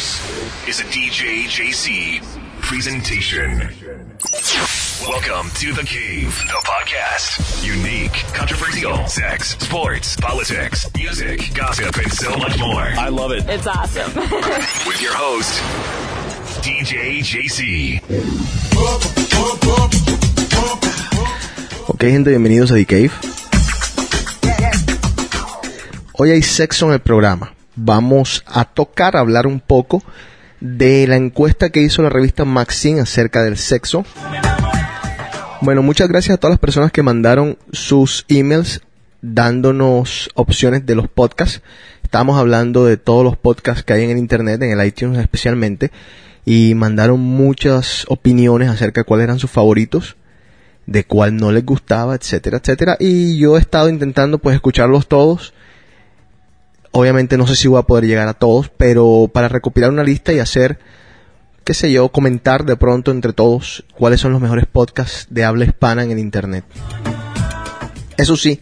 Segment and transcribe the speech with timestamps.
[0.00, 2.22] This is a DJ JC
[2.62, 3.58] presentation.
[5.06, 7.62] Welcome to The Cave, the podcast.
[7.62, 12.80] Unique, controversial, sex, sports, politics, music, gossip, and so much more.
[12.80, 13.44] I love it.
[13.46, 14.10] It's awesome.
[14.88, 15.60] With your host,
[16.64, 18.00] DJ JC.
[21.88, 23.12] Ok, gente, bienvenidos a The Cave.
[26.14, 27.52] Hoy hay sexo en el programa.
[27.82, 30.02] Vamos a tocar, hablar un poco
[30.60, 34.04] de la encuesta que hizo la revista Maxine acerca del sexo.
[35.62, 38.82] Bueno, muchas gracias a todas las personas que mandaron sus emails
[39.22, 41.62] dándonos opciones de los podcasts.
[42.02, 45.90] Estamos hablando de todos los podcasts que hay en el internet, en el iTunes especialmente,
[46.44, 50.16] y mandaron muchas opiniones acerca de cuáles eran sus favoritos,
[50.86, 52.98] de cuál no les gustaba, etcétera, etcétera.
[53.00, 55.54] Y yo he estado intentando pues escucharlos todos.
[56.92, 60.32] Obviamente no sé si voy a poder llegar a todos, pero para recopilar una lista
[60.32, 60.78] y hacer,
[61.64, 65.64] qué sé yo, comentar de pronto entre todos cuáles son los mejores podcasts de habla
[65.64, 66.64] hispana en el internet.
[68.16, 68.60] Eso sí,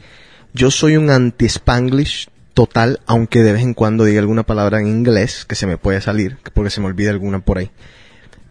[0.53, 5.45] yo soy un anti-spanglish total, aunque de vez en cuando diga alguna palabra en inglés
[5.45, 7.71] que se me puede salir, porque se me olvida alguna por ahí.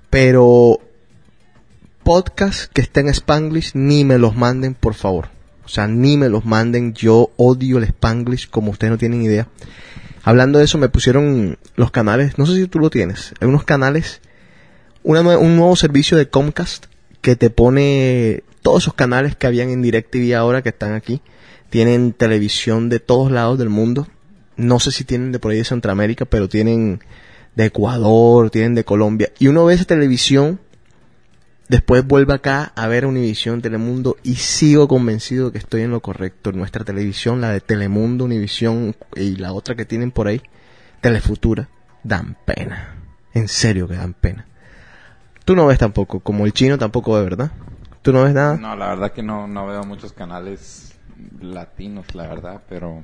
[0.10, 0.80] Pero
[2.04, 5.37] podcast que estén en spanglish, ni me los manden, por favor.
[5.68, 6.94] O sea, ni me los manden.
[6.94, 9.50] Yo odio el spanglish, como ustedes no tienen idea.
[10.24, 13.66] Hablando de eso, me pusieron los canales, no sé si tú lo tienes, hay unos
[13.66, 14.22] canales,
[15.04, 16.86] una un nuevo servicio de Comcast
[17.22, 21.22] que te pone todos esos canales que habían en DirecTV ahora que están aquí.
[21.70, 24.08] Tienen televisión de todos lados del mundo.
[24.56, 27.02] No sé si tienen de por ahí de Centroamérica, pero tienen
[27.56, 29.32] de Ecuador, tienen de Colombia.
[29.40, 30.62] Y uno ve esa televisión
[31.70, 36.54] Después vuelvo acá a ver Univisión, Telemundo y sigo convencido que estoy en lo correcto.
[36.54, 40.42] Nuestra televisión, la de Telemundo, Univisión y la otra que tienen por ahí,
[41.02, 41.68] Telefutura,
[42.04, 42.96] dan pena.
[43.34, 44.46] En serio que dan pena.
[45.44, 47.52] Tú no ves tampoco, como el chino tampoco ve, ¿verdad?
[48.02, 48.56] ¿Tú no ves nada?
[48.58, 50.98] No, la verdad que no, no veo muchos canales
[51.42, 53.04] latinos, la verdad, pero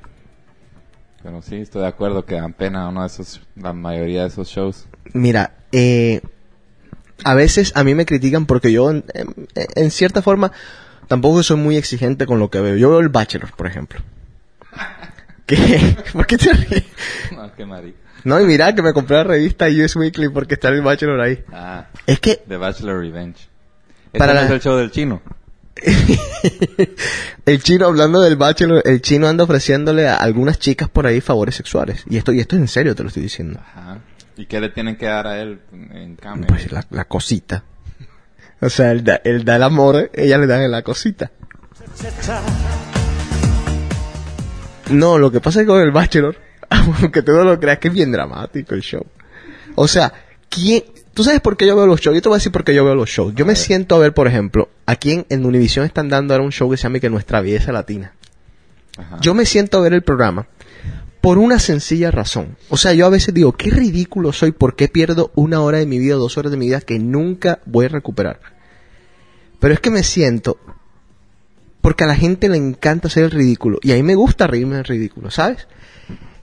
[1.22, 4.50] pero sí, estoy de acuerdo que dan pena uno de esos, la mayoría de esos
[4.50, 4.88] shows.
[5.14, 6.22] Mira, eh,
[7.24, 10.52] a veces a mí me critican porque yo, en, en- en cierta forma,
[11.08, 12.76] tampoco soy muy exigente con lo que veo.
[12.78, 14.00] Yo veo el Bachelor, por ejemplo.
[15.46, 15.98] ¿Qué?
[16.14, 16.84] ¿Por qué te ríes?
[17.32, 17.98] No, qué marica.
[18.24, 21.44] No, y mira que me compré la revista US Weekly porque está el Bachelor ahí.
[21.52, 23.38] Ah, Es que, The Bachelor Revenge.
[24.14, 25.22] ¿Ese Para no la- es el show del chino?
[27.46, 31.56] el chino, hablando del Bachelor, el chino anda ofreciéndole a algunas chicas por ahí favores
[31.56, 32.04] sexuales.
[32.10, 33.60] Y esto, y esto es en serio, te lo estoy diciendo.
[33.62, 34.00] Ajá.
[34.36, 36.48] ¿Y qué le tienen que dar a él en cambio?
[36.48, 37.64] Pues la, la cosita.
[38.62, 41.32] O sea, él da, él da el amor, ella le da la cosita.
[44.90, 46.36] No, lo que pasa es que con el Bachelor,
[46.70, 49.06] aunque tú no lo creas, que es bien dramático el show.
[49.76, 50.14] O sea,
[50.50, 50.84] ¿quién?
[51.14, 52.16] ¿Tú sabes por qué yo veo los shows?
[52.16, 53.36] Yo te voy a decir por qué yo veo los shows.
[53.36, 56.52] Yo me siento a ver, por ejemplo, aquí en, en Univision están dando ahora un
[56.52, 58.14] show que se llama que Nuestra Belleza Latina.
[58.98, 59.18] Ajá.
[59.22, 60.48] Yo me siento a ver el programa
[61.24, 62.58] por una sencilla razón.
[62.68, 65.86] O sea, yo a veces digo, qué ridículo soy, ¿por qué pierdo una hora de
[65.86, 68.42] mi vida, dos horas de mi vida que nunca voy a recuperar?
[69.58, 70.58] Pero es que me siento
[71.80, 74.76] porque a la gente le encanta hacer el ridículo y a mí me gusta reírme
[74.76, 75.66] del ridículo, ¿sabes?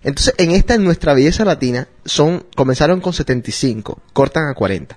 [0.03, 4.97] Entonces, en esta, en nuestra belleza latina, son, comenzaron con 75, cortan a 40.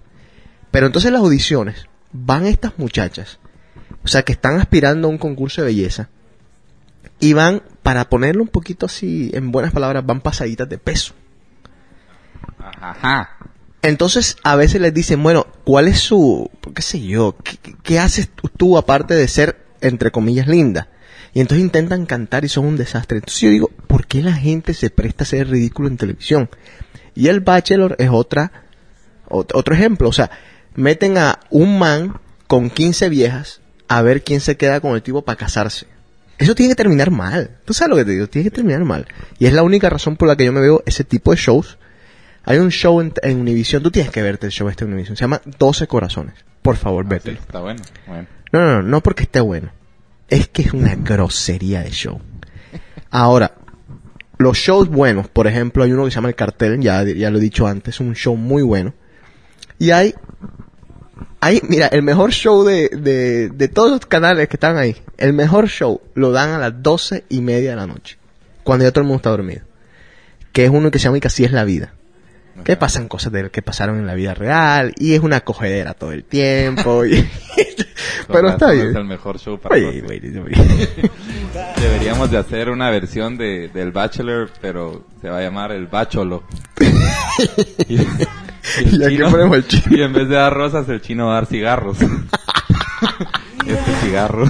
[0.71, 3.37] Pero entonces las audiciones, van estas muchachas,
[4.01, 6.07] o sea, que están aspirando a un concurso de belleza,
[7.19, 11.13] y van, para ponerlo un poquito así, en buenas palabras, van pasaditas de peso.
[12.59, 13.37] Ajá.
[13.81, 17.35] Entonces, a veces les dicen, bueno, ¿cuál es su, qué sé yo,
[17.83, 20.87] qué, haces tú, tú aparte de ser, entre comillas, linda?
[21.33, 23.17] Y entonces intentan cantar y son un desastre.
[23.17, 26.49] Entonces yo digo, ¿por qué la gente se presta a ser ridículo en televisión?
[27.15, 28.51] Y el Bachelor es otra,
[29.27, 30.07] ot- otro ejemplo.
[30.07, 30.29] O sea,
[30.75, 35.23] meten a un man con 15 viejas a ver quién se queda con el tipo
[35.23, 35.87] para casarse.
[36.43, 37.57] Eso tiene que terminar mal.
[37.65, 38.27] ¿Tú sabes lo que te digo?
[38.27, 39.07] Tiene que terminar mal.
[39.39, 41.77] Y es la única razón por la que yo me veo ese tipo de shows.
[42.43, 43.81] Hay un show en, en Univision.
[43.81, 45.15] Tú tienes que verte el show este en Univision.
[45.15, 46.33] Se llama 12 corazones.
[46.61, 47.39] Por favor, Ah, sí, vértelo.
[47.39, 47.81] está bueno.
[48.07, 48.27] Bueno.
[48.51, 49.71] No, no, no, no porque esté bueno.
[50.29, 52.19] Es que es una grosería de show.
[53.09, 53.53] Ahora,
[54.37, 57.37] los shows buenos, por ejemplo, hay uno que se llama El Cartel, ya, ya lo
[57.37, 58.93] he dicho antes, es un show muy bueno.
[59.79, 60.13] Y hay,
[61.43, 65.33] hay, mira, el mejor show de, de, de todos los canales que están ahí, el
[65.33, 68.17] mejor show lo dan a las doce y media de la noche,
[68.63, 69.61] cuando ya todo el mundo está dormido.
[70.51, 71.93] Que es uno que se llama Y que así es la vida.
[72.63, 76.11] Que pasan cosas de que pasaron en la vida real y es una cogedera todo
[76.11, 77.03] el tiempo.
[77.03, 77.27] y-
[78.27, 78.89] Pero está bien.
[78.89, 80.53] Es el mejor show para Oye, güey, güey.
[81.81, 86.43] Deberíamos de hacer una versión de, del Bachelor, pero se va a llamar el Bacholo.
[88.81, 89.97] y, el ¿Y aquí chino- ponemos el chino?
[89.97, 91.97] Y en vez de dar rosas, el chino va a dar cigarros.
[93.65, 94.47] este cigarro.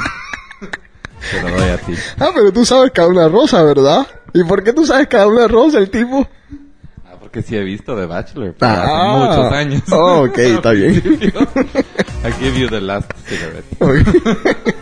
[1.32, 1.94] Te lo doy a ti.
[2.20, 4.06] Ah, pero tú sabes cada una rosa, ¿verdad?
[4.34, 6.28] ¿Y por qué tú sabes cada una rosa, el tipo?
[7.06, 8.54] Ah, porque sí he visto The Bachelor.
[8.60, 8.84] pero Ah.
[8.84, 9.82] hace muchos años.
[9.92, 10.96] Oh, ok, está bien.
[10.96, 13.66] I give you the last cigarette.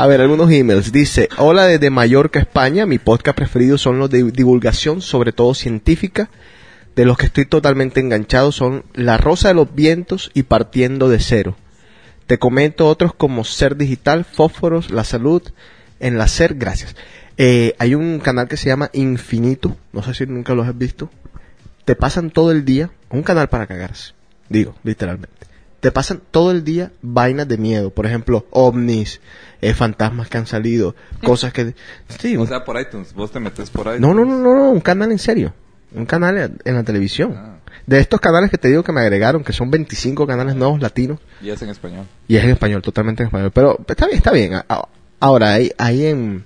[0.00, 0.92] A ver, algunos emails.
[0.92, 2.86] Dice, hola desde Mallorca, España.
[2.86, 6.30] Mi podcast preferido son los de divulgación, sobre todo científica.
[6.94, 11.18] De los que estoy totalmente enganchado son La Rosa de los Vientos y Partiendo de
[11.18, 11.56] Cero.
[12.28, 15.42] Te comento otros como Ser Digital, Fósforos, La Salud,
[15.98, 16.94] Enlacer, gracias.
[17.36, 21.10] Eh, hay un canal que se llama Infinito, no sé si nunca los has visto.
[21.84, 24.12] Te pasan todo el día, un canal para cagarse,
[24.48, 25.47] digo, literalmente.
[25.80, 29.20] Te pasan todo el día vainas de miedo, por ejemplo, ovnis,
[29.60, 31.74] eh, fantasmas que han salido, cosas que...
[32.18, 33.14] Sí, O sea, por iTunes.
[33.14, 34.00] Vos te metes por iTunes.
[34.00, 35.54] no, no, no, no, no, un canal en serio.
[35.94, 37.34] Un canal en la televisión.
[37.36, 37.54] Ah.
[37.86, 41.20] De estos canales que te digo que me agregaron, que son 25 canales nuevos latinos,
[41.40, 42.06] Y es en español.
[42.26, 43.50] y es en español, totalmente en español.
[43.54, 44.52] Pero está bien, está bien.
[45.20, 46.44] Ahora, ahí, ahí en,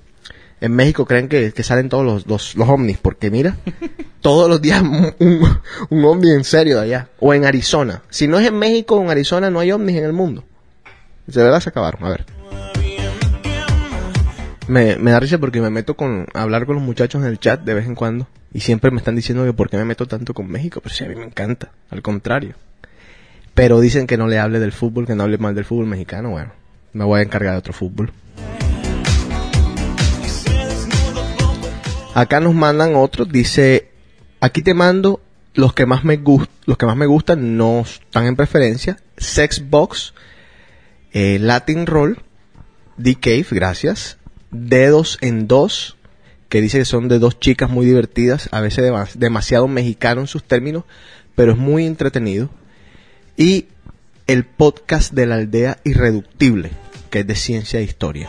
[0.62, 3.56] en México creen que, que salen todos los, los, los ovnis, porque mira,
[4.20, 5.58] todos los días un, un,
[5.90, 7.08] un ovni en serio de allá.
[7.18, 8.02] O en Arizona.
[8.10, 10.44] Si no es en México o en Arizona, no hay ovnis en el mundo.
[11.26, 12.04] De verdad se acabaron.
[12.04, 12.24] A ver.
[14.68, 17.40] Me, me da risa porque me meto con a hablar con los muchachos en el
[17.40, 18.28] chat de vez en cuando.
[18.54, 20.80] Y siempre me están diciendo que por qué me meto tanto con México.
[20.80, 21.72] Pero sí, a mí me encanta.
[21.90, 22.54] Al contrario.
[23.54, 26.30] Pero dicen que no le hable del fútbol, que no hable mal del fútbol mexicano.
[26.30, 26.52] Bueno,
[26.92, 28.12] me voy a encargar de otro fútbol.
[32.14, 33.28] Acá nos mandan otros.
[33.30, 33.88] Dice,
[34.40, 35.20] aquí te mando
[35.54, 38.96] los que más me gust los que más me gustan, no están en preferencia.
[39.16, 40.14] Sex Box,
[41.12, 42.18] eh, Latin Roll,
[43.02, 44.18] The Cave, gracias.
[44.52, 45.96] Dedos en dos,
[46.48, 50.26] que dice que son de dos chicas muy divertidas, a veces dema- demasiado mexicano en
[50.28, 50.84] sus términos,
[51.34, 52.48] pero es muy entretenido.
[53.36, 53.66] Y
[54.28, 56.70] el podcast de la aldea irreductible,
[57.10, 58.28] que es de ciencia e historia.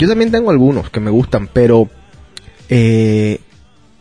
[0.00, 1.88] Yo también tengo algunos que me gustan, pero
[2.68, 3.40] eh,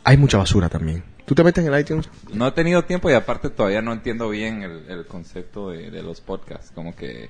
[0.04, 1.04] hay mucha basura también.
[1.26, 2.10] ¿Tú te metes en el iTunes?
[2.34, 6.02] No he tenido tiempo y aparte todavía no entiendo bien el, el concepto de, de
[6.02, 6.72] los podcasts.
[6.74, 7.30] Como que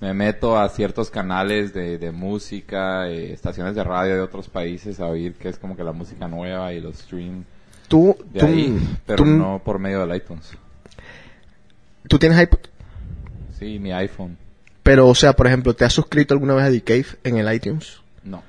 [0.00, 4.98] me meto a ciertos canales de, de música, eh, estaciones de radio de otros países
[4.98, 7.44] a oír qué es como que la música nueva y los stream
[7.86, 10.50] Tú, de tú, ahí, pero tú- no por medio del iTunes.
[12.08, 12.58] tú tienes iPod,
[13.58, 14.36] Sí, mi iPhone.
[14.82, 17.52] Pero o sea, por ejemplo, ¿te has suscrito alguna vez a The Cave en el
[17.52, 18.00] iTunes?
[18.24, 18.42] No.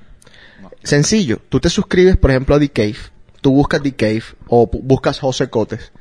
[0.60, 0.70] no.
[0.82, 2.96] Sencillo, tú te suscribes, por ejemplo, a The Cave,
[3.40, 5.92] tú buscas The Cave o buscas José Cotes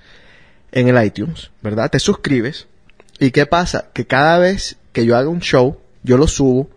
[0.71, 1.89] en el iTunes, ¿verdad?
[1.91, 2.67] Te suscribes
[3.19, 3.89] y ¿qué pasa?
[3.93, 6.69] Que cada vez que yo haga un show, yo lo subo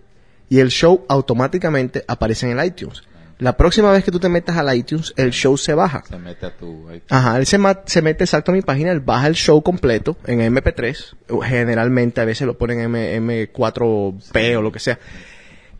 [0.48, 3.02] y el show automáticamente aparece en el iTunes.
[3.38, 6.02] La próxima vez que tú te metas al iTunes, el show se baja.
[6.08, 7.02] Se mete a tu iTunes.
[7.10, 10.40] Ajá, él se, se mete exacto a mi página, él baja el show completo en
[10.40, 14.98] MP3, o generalmente a veces lo ponen en M, 4 p o lo que sea.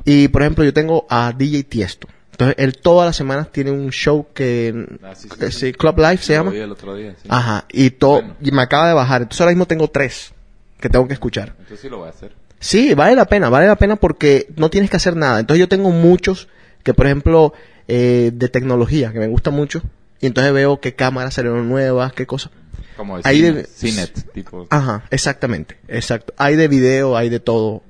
[0.04, 2.08] Y por ejemplo, yo tengo a DJ Tiesto.
[2.32, 6.52] Entonces, él todas las semanas tiene un show que, Ah, sí, Club Live se llama.
[6.54, 7.16] el otro día.
[7.28, 8.36] Ajá, y todo, Bueno.
[8.42, 9.22] y me acaba de bajar.
[9.22, 10.34] Entonces ahora mismo tengo tres
[10.78, 11.54] que tengo que escuchar.
[11.58, 12.32] Entonces sí lo voy a hacer.
[12.60, 15.40] Sí, vale la pena, vale la pena porque no tienes que hacer nada.
[15.40, 16.48] Entonces yo tengo muchos
[16.86, 17.52] que, por ejemplo,
[17.88, 19.82] eh, de tecnología, que me gusta mucho.
[20.20, 22.52] Y entonces veo qué cámaras salieron nuevas, qué cosas.
[22.96, 24.66] Como de Ahí Cine- de- Cinet, tipo.
[24.70, 26.32] Ajá, exactamente, exacto.
[26.38, 27.82] Hay de video, hay de todo.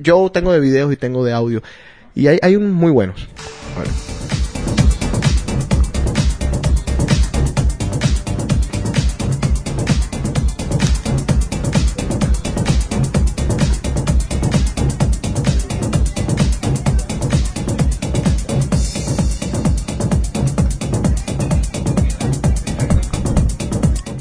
[0.00, 1.62] Yo tengo de videos y tengo de audio.
[2.14, 3.26] Y hay, hay un muy buenos.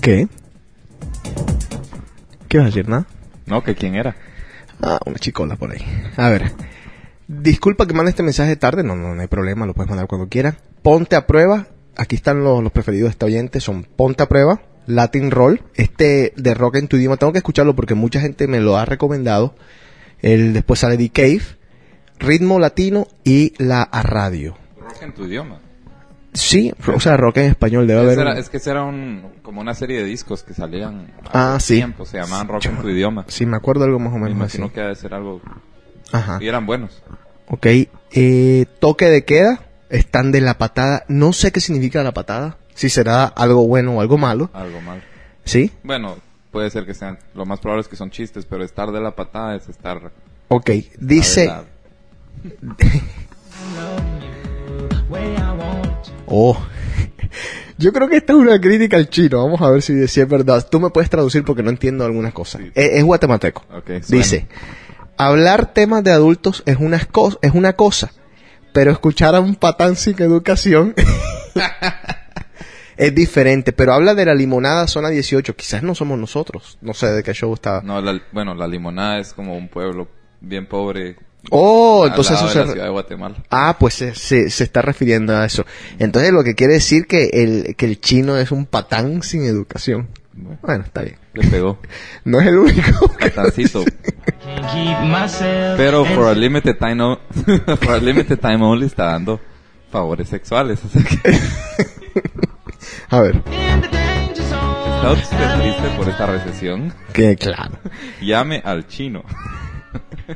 [0.03, 0.27] ¿Qué?
[2.49, 2.89] ¿Qué vas a decir?
[2.89, 3.07] ¿Nada?
[3.45, 4.17] No, que quién era.
[4.81, 5.79] Ah, una chicola por ahí.
[6.17, 6.51] A ver.
[7.29, 8.83] Disculpa que mande este mensaje tarde.
[8.83, 9.65] No, no, no hay problema.
[9.65, 10.55] Lo puedes mandar cuando quieras.
[10.81, 11.67] Ponte a prueba.
[11.95, 13.61] Aquí están los, los preferidos de este oyente.
[13.61, 15.61] Son Ponte a prueba, Latin Roll.
[15.75, 17.15] Este de rock en tu idioma.
[17.15, 19.55] Tengo que escucharlo porque mucha gente me lo ha recomendado.
[20.21, 21.43] El, después sale The Cave,
[22.19, 24.57] Ritmo Latino y La a Radio.
[24.77, 25.61] Rock en tu idioma.
[26.33, 27.85] Sí, o sea, rock en español.
[27.87, 28.19] Debe haber.
[28.19, 31.29] Era- un- es que ese era un, como una serie de discos que salían hace
[31.33, 31.75] Ah, sí.
[31.75, 33.25] tiempo, se llamaban Rock en tu idioma.
[33.27, 34.57] Sí, me acuerdo algo más o Me menos así.
[34.57, 35.41] imagino que debe ser algo...
[36.11, 36.39] Ajá.
[36.41, 37.01] Y eran buenos.
[37.49, 37.67] Ok,
[38.11, 42.89] eh, toque de queda, están de la patada, no sé qué significa la patada, si
[42.89, 45.03] será algo bueno o algo malo, Algo mal.
[45.45, 45.71] ¿sí?
[45.83, 46.15] Bueno,
[46.51, 49.11] puede ser que sean, lo más probable es que son chistes, pero estar de la
[49.15, 50.11] patada es estar...
[50.47, 51.51] Ok, dice...
[56.27, 56.57] Oh.
[57.77, 59.43] Yo creo que esta es una crítica al chino.
[59.43, 60.65] Vamos a ver si, si es verdad.
[60.69, 62.61] Tú me puedes traducir porque no entiendo algunas cosas.
[62.61, 62.71] Sí.
[62.75, 63.63] Es, es guatemalteco.
[64.07, 64.47] Dice,
[65.17, 66.97] hablar temas de adultos es una,
[67.41, 68.11] es una cosa,
[68.73, 70.93] pero escuchar a un patán sin educación
[72.97, 73.73] es diferente.
[73.73, 75.55] Pero habla de la limonada zona 18.
[75.55, 76.77] Quizás no somos nosotros.
[76.81, 77.81] No sé de qué show está.
[77.83, 80.07] No, la- bueno, la limonada es como un pueblo
[80.41, 81.15] bien pobre.
[81.51, 82.59] Oh, entonces eso de se...
[82.59, 83.35] la ciudad de Guatemala.
[83.49, 85.65] Ah, pues se, se, se está refiriendo a eso.
[85.99, 90.07] Entonces lo que quiere decir que el, que el chino es un patán sin educación.
[90.33, 91.17] Bueno, Bueno, está bien.
[91.33, 91.79] le pegó.
[92.25, 93.07] No es el único.
[93.19, 93.83] Patancito.
[95.77, 97.19] Pero for a limited time, o-
[97.81, 99.39] for a limited time only está dando
[99.91, 100.79] favores sexuales.
[100.79, 101.37] Sea que
[103.09, 106.93] A ver, está usted triste por esta recesión.
[107.13, 107.77] que claro.
[108.21, 109.23] Llame al chino.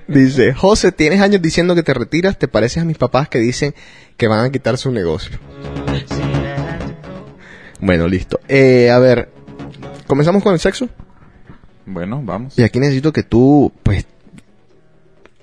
[0.08, 3.74] Dice, José, tienes años diciendo que te retiras, te pareces a mis papás que dicen
[4.18, 5.38] que van a quitar su negocio.
[7.80, 8.40] Bueno, listo.
[8.48, 9.30] Eh, a ver,
[10.08, 10.90] comenzamos con el sexo.
[11.86, 12.58] Bueno, vamos.
[12.58, 14.06] Y aquí necesito que tú, pues,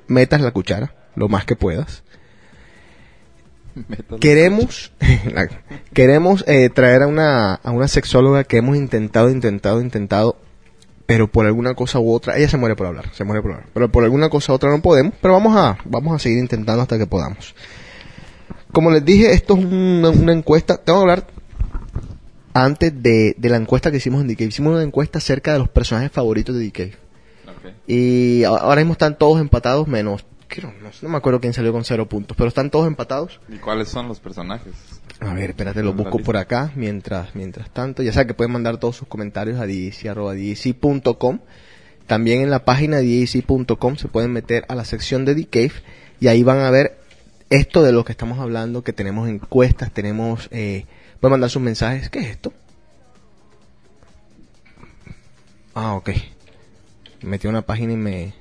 [0.08, 2.02] metas la cuchara lo más que puedas.
[4.20, 4.92] Queremos,
[5.32, 5.48] la-
[5.92, 10.36] queremos eh, traer a una, a una sexóloga que hemos intentado, intentado, intentado,
[11.06, 13.68] pero por alguna cosa u otra, ella se muere por hablar, se muere por hablar,
[13.74, 16.82] pero por alguna cosa u otra no podemos, pero vamos a, vamos a seguir intentando
[16.82, 17.54] hasta que podamos.
[18.72, 21.26] Como les dije, esto es una, una encuesta, tengo que hablar
[22.54, 24.40] antes de, de la encuesta que hicimos en DK.
[24.42, 26.96] Hicimos una encuesta acerca de los personajes favoritos de DK.
[27.86, 31.84] Y ahora mismo están todos empatados, menos, creo, no, no me acuerdo quién salió con
[31.84, 33.40] cero puntos, pero están todos empatados.
[33.48, 34.72] ¿Y cuáles son los personajes?
[35.20, 38.02] A ver, espérate, lo busco por acá mientras mientras tanto.
[38.02, 41.40] Ya saben que pueden mandar todos sus comentarios a dc.com.
[42.06, 45.72] También en la página dc.com se pueden meter a la sección de Cave
[46.20, 46.98] y ahí van a ver
[47.50, 50.48] esto de lo que estamos hablando, que tenemos encuestas, tenemos...
[50.50, 50.86] Eh,
[51.20, 52.10] pueden mandar sus mensajes.
[52.10, 52.52] ¿Qué es esto?
[55.74, 56.10] Ah, ok.
[57.22, 58.34] Me metí a una página y me...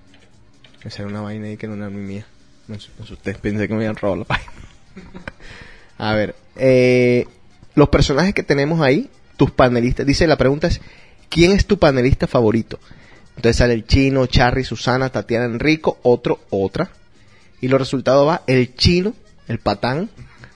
[0.84, 2.26] Me salió una vaina ahí que no era mi mía.
[2.68, 2.78] Me
[3.42, 4.54] pensé que me habían robado la página.
[5.98, 7.28] A ver, eh,
[7.76, 10.82] los personajes que tenemos ahí, tus panelistas, dice la pregunta es,
[11.30, 12.80] ¿quién es tu panelista favorito?
[13.36, 16.92] Entonces sale el chino, Charry, Susana, Tatiana, Enrico, otro, otra.
[17.62, 19.14] Y los resultados va el chino,
[19.48, 20.10] el patán,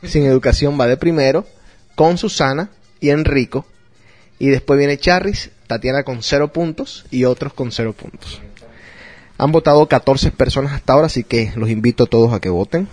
[0.03, 1.47] sin educación va de primero,
[1.95, 2.69] con Susana
[2.99, 3.65] y Enrico.
[4.39, 8.41] Y después viene Charris, Tatiana con cero puntos y otros con cero puntos.
[9.39, 12.87] Han votado 14 personas hasta ahora, así que los invito a todos a que voten.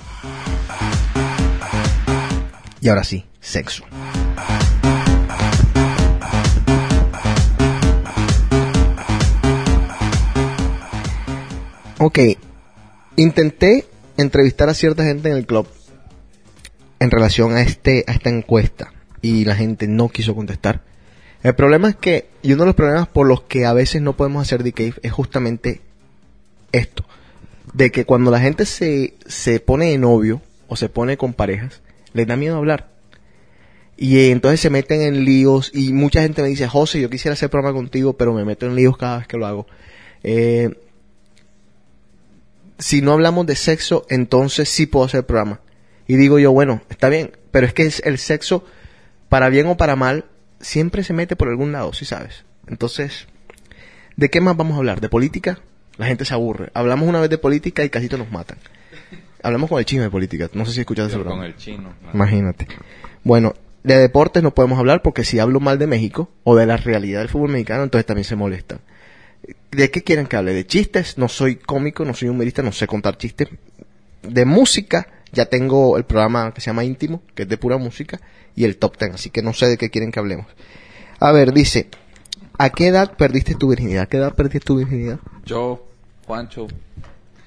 [2.81, 3.85] Y ahora sí, sexo.
[11.99, 12.19] Ok,
[13.17, 13.87] intenté
[14.19, 15.67] entrevistar a cierta gente en el club
[17.01, 20.83] en relación a este a esta encuesta y la gente no quiso contestar.
[21.43, 24.15] El problema es que y uno de los problemas por los que a veces no
[24.15, 25.81] podemos hacer decay es justamente
[26.77, 27.05] esto,
[27.73, 31.83] de que cuando la gente se se pone de novio o se pone con parejas,
[32.13, 32.95] les da miedo hablar.
[33.97, 37.51] Y entonces se meten en líos y mucha gente me dice, José, yo quisiera hacer
[37.51, 39.67] programa contigo, pero me meto en líos cada vez que lo hago.
[40.25, 40.71] Eh,
[42.79, 45.61] si no hablamos de sexo, entonces sí puedo hacer programa.
[46.09, 48.65] Y digo yo, bueno, está bien, pero es que el sexo,
[49.29, 50.25] para bien o para mal,
[50.61, 52.45] siempre se mete por algún lado, ¿sí sabes?
[52.67, 53.27] Entonces,
[54.17, 55.01] ¿de qué más vamos a hablar?
[55.01, 55.61] ¿De política?
[55.97, 56.71] La gente se aburre.
[56.75, 58.59] Hablamos una vez de política y casi nos matan.
[59.43, 60.49] Hablamos con el chino de política.
[60.55, 61.43] No sé si escuchaste ese programa.
[61.43, 61.95] con el chino.
[62.03, 62.11] ¿no?
[62.15, 62.67] Imagínate.
[63.23, 66.77] Bueno, de deportes no podemos hablar porque si hablo mal de México o de la
[66.77, 68.81] realidad del fútbol mexicano, entonces también se molestan.
[69.71, 70.55] ¿De qué quieren que hable?
[70.55, 71.19] ¿De chistes?
[71.19, 73.49] No soy cómico, no soy humorista, no sé contar chistes.
[74.23, 78.21] De música, ya tengo el programa que se llama Íntimo, que es de pura música,
[78.57, 80.47] y el Top Ten, así que no sé de qué quieren que hablemos.
[81.21, 81.89] A ver, dice,
[82.59, 84.03] ¿a qué edad perdiste tu virginidad?
[84.05, 85.19] ¿A qué edad perdiste tu virginidad?
[85.45, 85.87] Yo,
[86.27, 86.67] Juancho,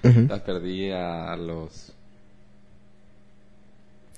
[0.04, 0.28] Ujú.
[0.30, 1.94] la perdí a los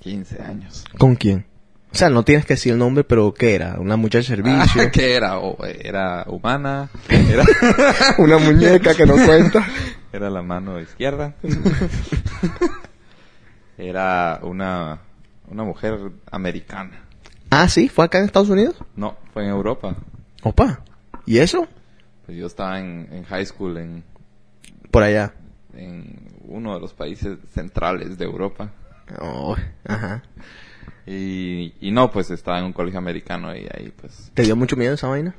[0.00, 0.84] 15 años.
[0.98, 1.46] ¿Con quién?
[1.92, 3.76] O sea, no tienes que decir el nombre, pero ¿qué era?
[3.80, 4.82] ¿Una muchacha de servicio?
[4.82, 5.38] Ah, ¿Qué era?
[5.40, 6.88] Oh, era humana.
[7.08, 7.44] Era,
[8.18, 9.66] ¿Una muñeca que no cuenta?
[10.12, 11.34] era la mano izquierda.
[13.76, 15.00] Era una,
[15.48, 15.98] una mujer
[16.30, 17.04] americana.
[17.50, 18.76] Ah, sí, fue acá en Estados Unidos.
[18.94, 19.96] No, fue en Europa.
[20.42, 20.80] Opa.
[21.26, 21.66] ¿Y eso?
[22.26, 24.04] Pues yo estaba en, en high school en,
[24.90, 25.34] Por allá.
[25.74, 28.70] en uno de los países centrales de Europa.
[29.20, 29.56] Oh,
[29.86, 30.22] ajá.
[31.06, 34.30] Y, y no, pues estaba en un colegio americano y ahí pues...
[34.34, 35.34] ¿Te dio mucho miedo esa vaina?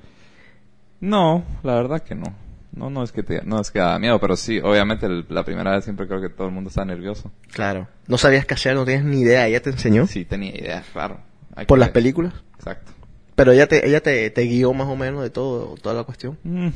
[1.00, 2.34] No, la verdad que no.
[2.74, 5.44] No, no es que te, no es que da miedo, pero sí, obviamente el- la
[5.44, 7.32] primera vez siempre creo que todo el mundo está nervioso.
[7.52, 7.88] Claro.
[8.08, 9.46] No sabías qué hacer, no tienes ni idea.
[9.48, 11.20] Ella te enseñó Sí, tenía ideas, claro.
[11.56, 12.34] Hay por que las películas.
[12.56, 12.92] Exacto.
[13.36, 16.38] Pero ella te, ella te, te guió más o menos de todo, toda la cuestión.
[16.44, 16.70] Mm,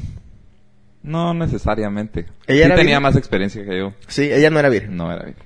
[1.04, 2.22] No necesariamente.
[2.48, 3.04] ¿Ella sí era tenía virgen?
[3.04, 3.94] más experiencia que yo.
[4.08, 4.96] Sí, ella no era virgen.
[4.98, 5.44] No era virgen.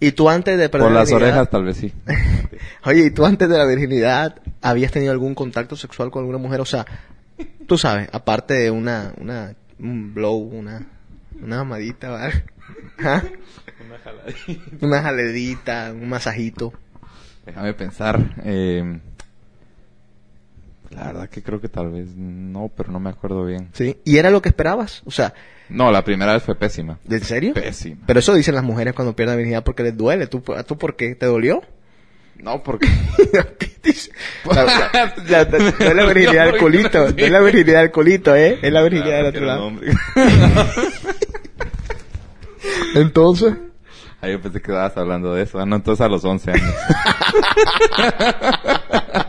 [0.00, 1.92] Y tú antes de perder Por las orejas tal vez sí.
[2.84, 6.60] Oye, ¿y tú antes de la virginidad habías tenido algún contacto sexual con alguna mujer?
[6.60, 6.84] O sea,
[7.66, 10.86] tú sabes, aparte de una, una, un blow, una,
[11.40, 12.44] una mamadita, ¿vale?
[13.04, 13.22] ¿Ah?
[14.80, 16.72] Una jaledita, un masajito.
[17.46, 18.34] Déjame pensar.
[18.44, 18.98] eh,
[20.94, 23.68] la verdad que creo que tal vez no, pero no me acuerdo bien.
[23.72, 23.98] ¿Sí?
[24.04, 25.02] ¿Y era lo que esperabas?
[25.04, 25.34] O sea,
[25.68, 26.98] No, la primera vez fue pésima.
[27.08, 27.54] ¿en serio?
[27.54, 28.02] Pésima.
[28.06, 30.26] Pero eso dicen las mujeres cuando pierden virginidad porque les duele.
[30.26, 31.14] ¿Tú, ¿tú por qué?
[31.14, 31.62] ¿Te dolió?
[32.36, 32.88] No, porque...
[33.84, 34.10] Es
[35.94, 38.58] la virginidad del colito, es la virginidad del colito, ¿eh?
[38.62, 39.72] Es la virginidad del otro lado.
[42.94, 43.54] Entonces,
[44.24, 45.58] Ah, yo pensé que estabas hablando de eso.
[45.58, 46.74] Ah, no, entonces a los 11 años.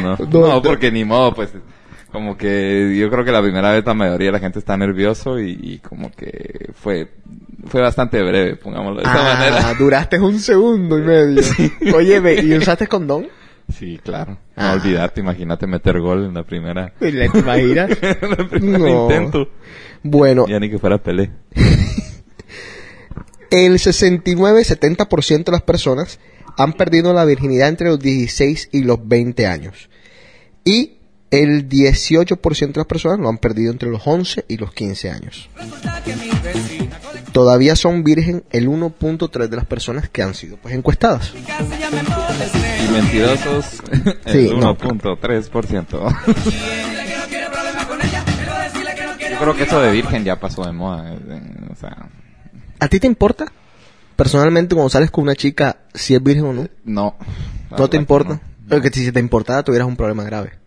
[0.30, 1.50] no, no, porque ni modo, pues...
[2.12, 5.38] Como que yo creo que la primera vez la mayoría de la gente está nervioso
[5.38, 7.08] y, y como que fue
[7.66, 9.74] fue bastante breve, pongámoslo de esa ah, manera.
[9.78, 11.42] duraste un segundo y medio.
[11.94, 13.28] Oye, ¿y usaste condón?
[13.72, 14.38] Sí, claro.
[14.56, 14.68] Ah.
[14.68, 16.92] No olvidarte, imagínate meter gol en la primera...
[16.98, 17.90] ¿Te imaginas?
[18.00, 19.02] en el primer No.
[19.02, 19.48] intento.
[20.02, 21.30] Bueno, Ya ni que fuera Pelé.
[23.50, 26.18] el 69-70% de las personas
[26.62, 29.88] han perdido la virginidad entre los 16 y los 20 años.
[30.64, 30.94] Y
[31.30, 35.48] el 18% de las personas lo han perdido entre los 11 y los 15 años.
[37.32, 41.32] Todavía son virgen el 1.3 de las personas que han sido pues encuestadas.
[41.34, 43.64] Y mentirosos,
[44.26, 44.76] Sí, el no.
[44.76, 46.16] 1.3%.
[49.30, 51.14] Yo creo que eso de virgen ya pasó de moda.
[51.14, 52.08] eh, O sea,
[52.80, 53.52] ¿A ti te importa?
[54.20, 57.16] Personalmente, cuando sales con una chica, si es virgen o no, no.
[57.70, 58.38] ¿no te importa?
[58.38, 58.68] que no.
[58.68, 60.58] Porque si te importara, tuvieras un problema grave.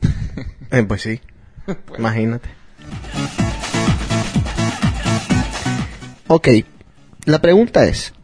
[0.70, 1.20] Eh, pues sí,
[1.66, 2.48] Pues, imagínate.
[6.28, 6.48] Ok,
[7.26, 8.14] la pregunta es,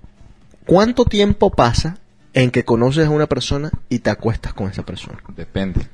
[0.65, 1.99] ¿cuánto tiempo pasa
[2.33, 5.19] en que conoces a una persona y te acuestas con esa persona?
[5.37, 5.87] Depende.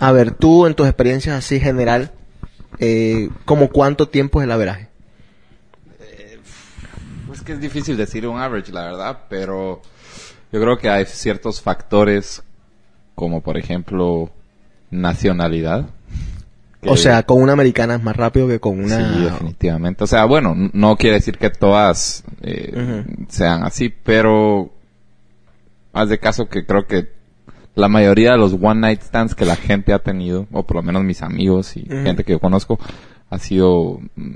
[0.00, 2.10] A ver, tú en tus experiencias así general,
[2.80, 4.91] eh, ¿como cuánto tiempo es el averaje?
[7.32, 9.80] Pues que es difícil decir un average, la verdad, pero
[10.52, 12.42] yo creo que hay ciertos factores,
[13.14, 14.28] como por ejemplo,
[14.90, 15.86] nacionalidad.
[16.82, 18.96] que- O sea, con una americana es más rápido que con una...
[19.14, 20.04] Sí, definitivamente.
[20.04, 24.70] O sea, bueno, no quiere decir que todas eh, sean así, pero
[25.94, 27.08] haz de caso que creo que
[27.76, 30.82] la mayoría de los one night stands que la gente ha tenido, o por lo
[30.82, 32.78] menos mis amigos y gente que yo conozco,
[33.30, 34.34] ha sido mm,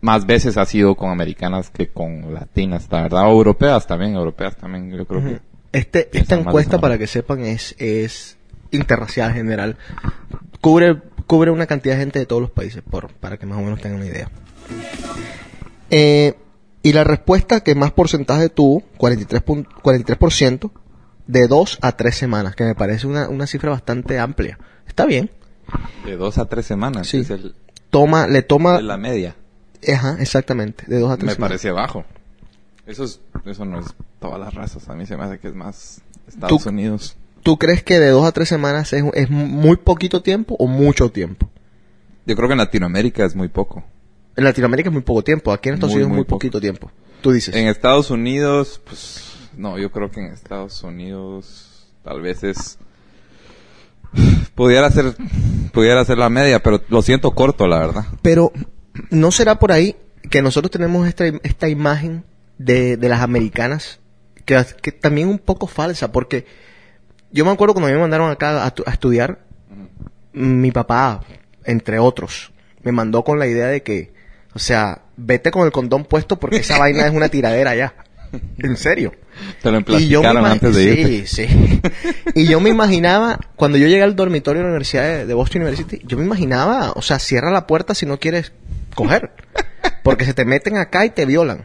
[0.00, 4.56] más veces ha sido con americanas que con latinas, la verdad, o europeas también, europeas
[4.56, 5.40] también, yo creo que
[5.72, 8.36] Este, esta encuesta, para que sepan, es, es
[8.70, 9.76] interracial general.
[10.60, 13.62] Cubre, cubre una cantidad de gente de todos los países, por, para que más o
[13.62, 14.30] menos tengan una idea.
[15.90, 16.34] Eh,
[16.82, 20.70] y la respuesta que más porcentaje tuvo, 43, pun- 43%,
[21.26, 24.58] de 2 a 3 semanas, que me parece una, una cifra bastante amplia.
[24.86, 25.30] Está bien.
[26.04, 27.18] de dos a tres semanas Sí.
[27.18, 27.54] es el-
[27.90, 28.80] Toma, le toma...
[28.80, 29.36] la media.
[29.92, 31.48] Ajá, exactamente, de 2 a 3 Me semanas.
[31.50, 32.04] parece bajo.
[32.86, 33.86] Eso es, eso no es
[34.18, 34.88] todas las razas.
[34.88, 37.16] A mí se me hace que es más Estados Tú- Unidos.
[37.42, 41.10] ¿Tú crees que de 2 a 3 semanas es, es muy poquito tiempo o mucho
[41.10, 41.48] tiempo?
[42.26, 43.82] Yo creo que en Latinoamérica es muy poco.
[44.36, 46.38] En Latinoamérica es muy poco tiempo, aquí en Estados Muy, Unidos es muy muy poco.
[46.38, 46.90] poquito tiempo.
[47.22, 47.54] Tú dices.
[47.54, 52.78] En Estados Unidos, pues, no, yo creo que en Estados Unidos tal vez es,
[54.54, 55.14] pudiera ser,
[55.72, 58.04] pudiera ser la media, pero lo siento corto, la verdad.
[58.22, 58.52] Pero,
[59.10, 59.96] ¿no será por ahí
[60.30, 62.24] que nosotros tenemos esta, esta imagen
[62.58, 64.00] de, de las americanas
[64.44, 66.12] que, que también un poco falsa?
[66.12, 66.46] Porque
[67.32, 69.40] yo me acuerdo cuando me mandaron acá a, a estudiar,
[70.32, 71.22] mi papá,
[71.64, 74.12] entre otros, me mandó con la idea de que,
[74.54, 77.94] o sea, vete con el condón puesto porque esa vaina es una tiradera ya.
[78.58, 79.12] En serio.
[79.60, 81.26] Te lo emplasticaron antes de irte.
[81.26, 81.80] Sí, sí.
[82.34, 85.62] Y yo me imaginaba, cuando yo llegué al dormitorio de la Universidad de, de Boston
[85.62, 88.52] University, yo me imaginaba, o sea, cierra la puerta si no quieres
[88.94, 89.32] coger.
[90.02, 91.64] Porque se te meten acá y te violan.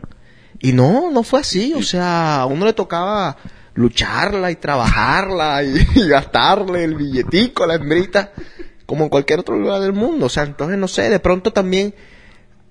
[0.59, 1.73] Y no, no fue así.
[1.73, 3.37] O sea, a uno le tocaba
[3.73, 8.31] lucharla y trabajarla y, y gastarle el billetico la hembrita,
[8.85, 10.27] como en cualquier otro lugar del mundo.
[10.27, 11.93] O sea, entonces no sé, de pronto también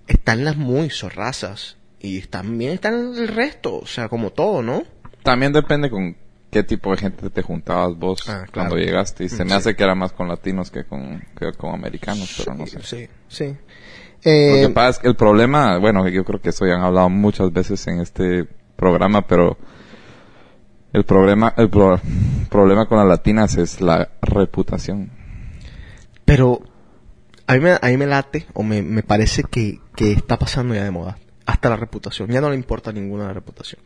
[0.06, 1.76] están las muy zorrazas.
[2.00, 4.82] Y también están el resto, o sea, como todo, ¿no?
[5.22, 6.14] También depende con
[6.50, 8.52] qué tipo de gente te juntabas vos Ah, claro.
[8.52, 9.24] cuando llegaste.
[9.24, 9.56] Y se me sí.
[9.56, 12.80] hace que era más con latinos que con, que con americanos, pero no sé.
[12.82, 13.56] Sí, sí.
[14.24, 16.82] Lo Eh, que pasa es que el problema, bueno, yo creo que eso ya han
[16.82, 19.58] hablado muchas veces en este programa, pero
[20.92, 22.00] el problema, el pro-
[22.48, 25.10] problema con las latinas es la reputación.
[26.24, 26.60] Pero
[27.46, 30.74] a mí me, a mí me late o me, me parece que, que está pasando
[30.74, 31.18] ya de moda.
[31.46, 32.30] Hasta la reputación.
[32.30, 33.82] Ya no le importa ninguna la reputación.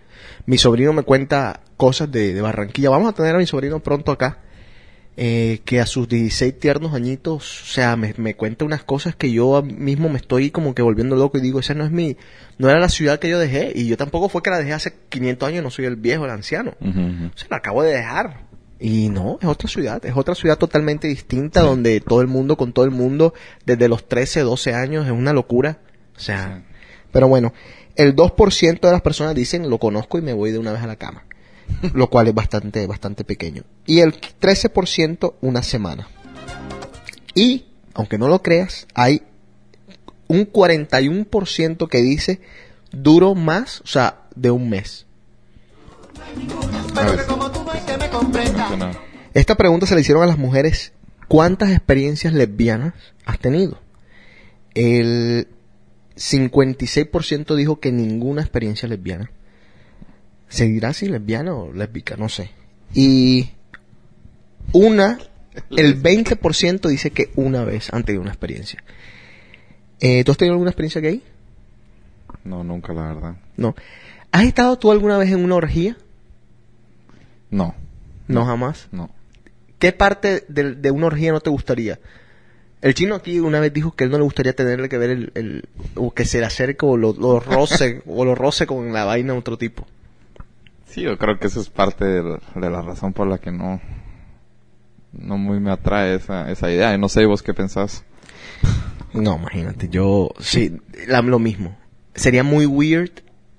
[0.46, 2.90] Mi sobrino me cuenta cosas de, de Barranquilla.
[2.90, 4.38] Vamos a tener a mi sobrino pronto acá.
[5.20, 9.32] Eh, que a sus 16 tiernos añitos, o sea, me, me cuenta unas cosas que
[9.32, 12.16] yo mismo me estoy como que volviendo loco y digo, esa no es mi,
[12.56, 13.72] no era la ciudad que yo dejé.
[13.74, 16.30] Y yo tampoco fue que la dejé hace 500 años, no soy el viejo, el
[16.30, 16.74] anciano.
[16.80, 17.00] Ujú.
[17.34, 18.44] O sea, la acabo de dejar.
[18.78, 22.72] Y no, es otra ciudad, es otra ciudad totalmente distinta donde todo el mundo con
[22.72, 23.34] todo el mundo
[23.66, 25.80] desde los 13, 12 años es una locura.
[26.16, 26.62] O sea,
[27.10, 27.52] pero bueno,
[27.96, 30.86] el 2% de las personas dicen lo conozco y me voy de una vez a
[30.86, 31.24] la cama.
[31.94, 33.62] Lo cual es bastante, bastante pequeño.
[33.86, 36.08] Y el 13% una semana.
[37.34, 39.22] Y, aunque no lo creas, hay
[40.28, 42.40] un 41% que dice
[42.92, 45.06] duro más, o sea, de un mes.
[46.94, 47.20] A ver.
[47.20, 48.92] Funciona.
[49.34, 50.92] Esta pregunta se le hicieron a las mujeres.
[51.28, 53.78] ¿Cuántas experiencias lesbianas has tenido?
[54.74, 55.48] El
[56.16, 59.30] 56% dijo que ninguna experiencia lesbiana.
[60.48, 62.16] ¿Se dirá si lesbiana o lésbica?
[62.16, 62.50] No sé.
[62.94, 63.50] Y
[64.72, 65.18] una,
[65.70, 68.82] el 20% dice que una vez han tenido una experiencia.
[70.00, 71.22] Eh, ¿Tú has tenido alguna experiencia gay?
[72.44, 73.36] No, nunca, la verdad.
[73.56, 73.74] No.
[74.30, 75.96] ¿Has estado tú alguna vez en una orgía?
[77.50, 77.74] No,
[78.26, 78.88] No, jamás.
[78.92, 79.10] no.
[79.78, 81.98] ¿Qué parte de, de una orgía no te gustaría?
[82.82, 85.32] El chino aquí una vez dijo que él no le gustaría tenerle que ver el,
[85.34, 89.04] el- o que se le acerque o lo, lo roce o lo roce con la
[89.04, 89.86] vaina de otro tipo.
[90.98, 93.50] Sí, yo creo que eso es parte de la, de la razón por la que
[93.52, 93.80] no,
[95.12, 96.94] no muy me atrae esa, esa idea.
[96.94, 98.04] Y no sé vos qué pensás.
[99.12, 101.76] No, imagínate, yo sí, la- lo mismo.
[102.14, 103.10] Sería muy weird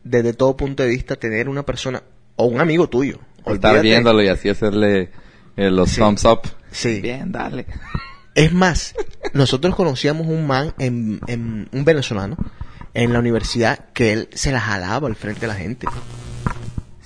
[0.03, 2.03] desde todo punto de vista tener una persona
[2.35, 3.19] o un amigo tuyo.
[3.43, 5.11] O estar viéndolo y así hacerle
[5.55, 6.01] eh, los Sí.
[6.01, 6.41] thumbs up.
[6.71, 7.01] Sí.
[7.01, 7.65] Bien, dale.
[8.35, 8.95] Es más,
[9.33, 12.37] nosotros conocíamos un man en, en un venezolano
[12.93, 15.87] en la universidad que él se la jalaba al frente de la gente.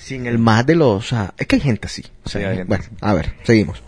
[0.04, 2.04] Sin el más de los, o sea, es que hay gente así.
[2.26, 2.96] O sea, Sí, hay gente bueno, así.
[3.00, 3.82] a ver, seguimos.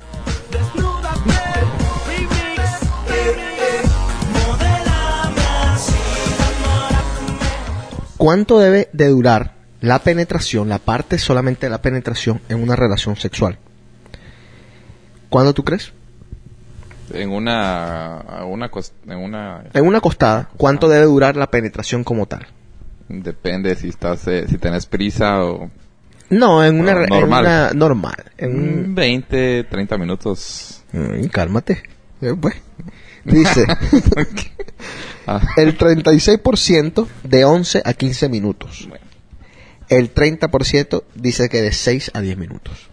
[8.18, 13.16] ¿Cuánto debe de durar la penetración, la parte solamente de la penetración en una relación
[13.18, 13.58] sexual?
[15.30, 15.92] ¿Cuándo tú crees?
[17.14, 18.72] En una, una,
[19.08, 22.48] en una, En una acostada, ¿cuánto debe durar la penetración como tal?
[23.08, 25.70] depende si estás, eh, si tenés prisa o
[26.30, 27.44] No, en una, No, en normal.
[27.46, 28.32] una normal.
[28.38, 30.84] En un- mm, 20, 30 minutos.
[30.94, 31.84] Ay, cálmate.
[32.22, 32.56] Eh, pues.
[33.26, 33.66] Dice,
[35.58, 38.88] el 36% de 11 a 15 minutos.
[39.90, 42.90] El 30% dice que de 6 a 10 minutos.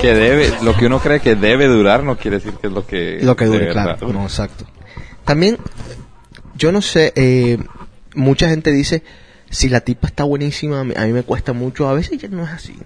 [0.00, 2.86] Que debe, lo que uno cree que debe durar no quiere decir que es lo
[2.86, 3.18] que...
[3.20, 3.96] Lo que dure, claro.
[4.12, 4.64] No, exacto.
[5.24, 5.58] También,
[6.58, 7.58] yo no sé, eh,
[8.14, 9.02] mucha gente dice,
[9.48, 11.88] si la tipa está buenísima, a mí, me cuesta mucho.
[11.88, 12.76] A veces ya no es así.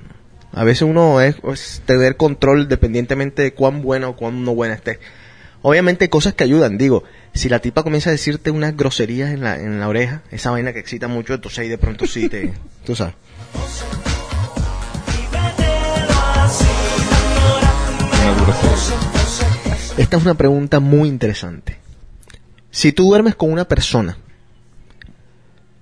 [0.53, 4.75] A veces uno es, es tener control dependientemente de cuán buena o cuán no buena
[4.75, 5.01] esté.
[5.63, 7.05] Obviamente hay cosas que ayudan, digo,
[7.35, 10.73] si la tipa comienza a decirte unas groserías en la, en la oreja, esa vaina
[10.73, 12.53] que excita mucho, entonces ahí de pronto sí te,
[12.85, 13.15] tú sabes.
[19.97, 21.82] Esta es una pregunta muy interesante.
[22.73, 24.17] Si tú duermes con una persona,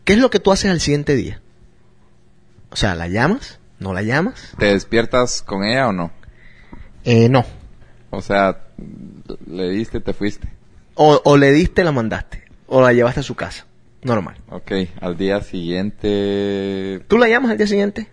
[0.05, 1.41] ¿qué es lo que tú haces al siguiente día?
[2.71, 3.59] O sea, ¿la llamas?
[3.79, 4.53] ¿No la llamas?
[4.59, 6.11] ¿Te despiertas con ella o no?
[7.05, 7.47] Eh, no.
[8.11, 8.59] O sea,
[9.47, 10.49] le diste, te fuiste.
[10.95, 12.45] O, o le diste, la mandaste.
[12.67, 13.65] O la llevaste a su casa.
[14.03, 14.37] Normal.
[14.51, 17.05] Ok, al día siguiente...
[17.09, 18.09] ¿Tú la llamas al día siguiente?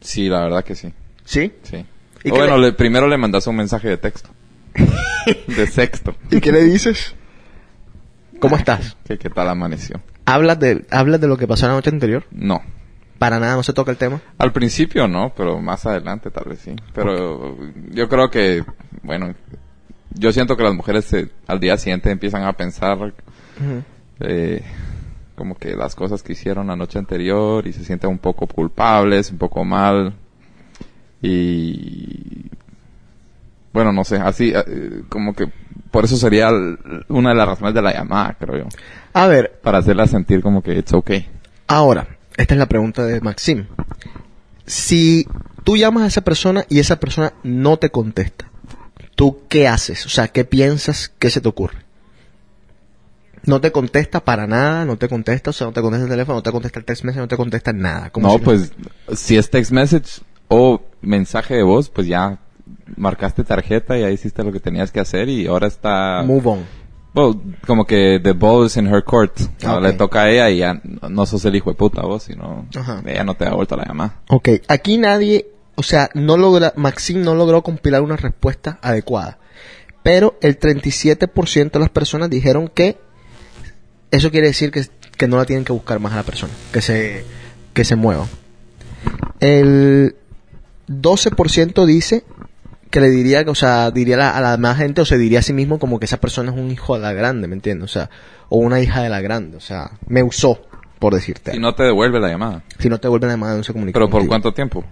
[0.00, 0.92] Sí, la verdad que sí.
[1.24, 1.52] ¿Sí?
[1.62, 1.84] Sí.
[2.24, 4.30] ¿Y O bueno, le- le- primero le mandas un mensaje de texto.
[5.46, 6.16] de sexto.
[6.30, 7.14] ¿Y qué le dices?
[8.40, 8.96] ¿Cómo estás?
[9.04, 10.00] ¿Qué, ¿Qué tal amaneció?
[10.24, 12.24] ¿Hablas de, ¿Hablas de lo que pasó la noche anterior?
[12.30, 12.60] No.
[13.18, 14.22] Para nada, no se toca el tema.
[14.38, 16.74] Al principio no, pero más adelante tal vez sí.
[16.94, 17.56] Pero
[17.90, 18.64] yo creo que,
[19.02, 19.34] bueno,
[20.14, 23.12] yo siento que las mujeres eh, al día siguiente empiezan a pensar
[24.20, 24.62] eh,
[25.34, 29.30] como que las cosas que hicieron la noche anterior y se sienten un poco culpables,
[29.30, 30.14] un poco mal.
[31.20, 32.46] Y
[33.72, 35.52] bueno, no sé, así eh, como que
[35.90, 36.50] por eso sería
[37.08, 38.68] una de las razones de la llamada, creo yo.
[39.12, 41.28] A ver, para hacerla sentir como que it's okay.
[41.66, 43.66] ahora, esta es la pregunta de Maxim.
[44.66, 45.26] Si
[45.64, 48.50] tú llamas a esa persona y esa persona no te contesta,
[49.16, 50.06] ¿tú qué haces?
[50.06, 51.12] O sea, ¿qué piensas?
[51.18, 51.78] ¿Qué se te ocurre?
[53.44, 56.36] No te contesta para nada, no te contesta, o sea, no te contesta el teléfono,
[56.36, 58.12] no te contesta el text message, no te contesta nada.
[58.16, 58.72] No, si pues
[59.14, 62.38] si es text message o mensaje de voz, pues ya
[62.96, 66.66] marcaste tarjeta y ahí hiciste lo que tenías que hacer y ahora está Move on.
[67.14, 67.34] well,
[67.66, 69.32] como que the ball is in her court.
[69.64, 69.80] Ah.
[69.80, 73.02] Le toca a ella y ya no sos el hijo de puta vos, sino Ajá.
[73.06, 74.20] ella no te da vuelta la llamada.
[74.28, 79.38] Ok, aquí nadie, o sea, no logra, Maxim no logró compilar una respuesta adecuada.
[80.02, 82.96] Pero el 37% de las personas dijeron que
[84.10, 86.80] eso quiere decir que, que no la tienen que buscar más a la persona, que
[86.80, 87.24] se,
[87.74, 88.26] que se mueva.
[89.40, 90.16] El
[90.88, 92.24] 12% dice
[92.90, 95.16] que le diría, que, o sea, diría a la, a la demás gente o se
[95.16, 97.54] diría a sí mismo como que esa persona es un hijo de la grande, ¿me
[97.54, 97.84] entiendes?
[97.84, 98.10] O sea,
[98.48, 100.60] o una hija de la grande, o sea, me usó,
[100.98, 101.52] por decirte.
[101.52, 102.62] Si no te devuelve la llamada.
[102.78, 104.30] Si no te vuelven a llamar, no se comunica ¿Pero por contigo.
[104.30, 104.84] cuánto tiempo?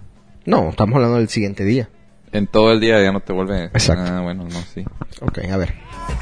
[0.45, 1.89] No, estamos hablando del siguiente día.
[2.31, 3.65] En todo el día ya no te vuelve.
[3.65, 4.03] Exacto.
[4.07, 4.85] Ah, bueno, no, sí.
[5.21, 5.73] Ok, a ver.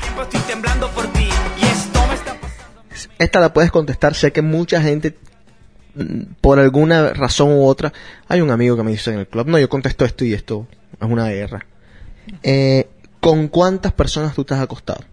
[0.02, 1.28] tiempo estoy temblando por ti
[1.62, 2.82] y esto me está pasando.
[3.20, 4.16] Esta la puedes contestar.
[4.16, 5.18] Sé que mucha gente,
[6.42, 7.94] por alguna razón u otra,
[8.28, 10.68] hay un amigo que me dice en el club, no, yo contesto esto y esto
[11.00, 11.66] es una guerra.
[12.44, 12.88] Eh,
[13.20, 15.04] ¿Con cuántas personas tú te has acostado?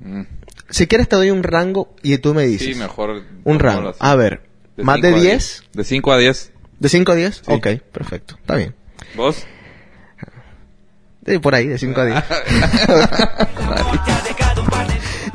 [0.00, 0.22] Mm.
[0.70, 2.74] Si quieres te doy un rango y tú me dices.
[2.74, 3.22] Sí, mejor.
[3.44, 3.94] Un rango.
[3.98, 4.42] A ver,
[4.76, 5.64] ¿más cinco de a 10?
[5.72, 6.52] De 5 a 10.
[6.78, 7.34] ¿De 5 a 10?
[7.34, 7.42] Sí.
[7.46, 8.36] Ok, perfecto.
[8.40, 8.74] Está bien.
[9.14, 9.44] ¿Vos?
[11.26, 12.16] Sí, por ahí, de 5 a 10.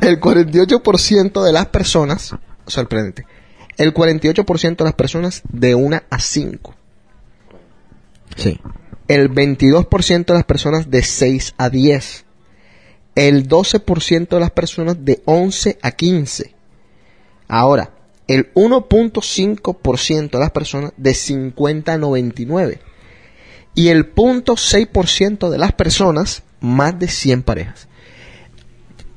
[0.00, 2.34] El 48% de las personas,
[2.66, 3.24] sorprendente,
[3.78, 6.74] el 48% de las personas de 1 a 5.
[8.36, 8.60] Sí.
[9.08, 12.24] El 22% de las personas de 6 a 10.
[13.14, 16.54] El 12% de las personas de 11 a 15.
[17.48, 17.90] Ahora,
[18.28, 22.80] el 1.5% de las personas de 50 a 99.
[23.74, 27.88] Y el 0.6% de las personas más de 100 parejas.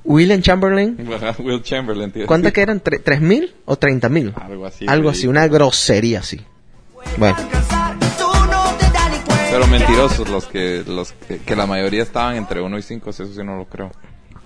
[0.06, 0.98] William Chamberlain,
[1.40, 2.12] Will Chamberlain.
[2.12, 2.28] tío.
[2.28, 2.82] ¿cuántas que eran?
[2.82, 4.34] ¿Tre- ¿3.000 o 30.000?
[4.40, 4.86] Algo así.
[4.88, 6.40] Algo así, una grosería así.
[7.18, 7.36] Bueno.
[9.52, 13.26] Pero mentirosos los que los que, que la mayoría estaban entre 1 y 5, eso
[13.26, 13.92] sí no lo creo.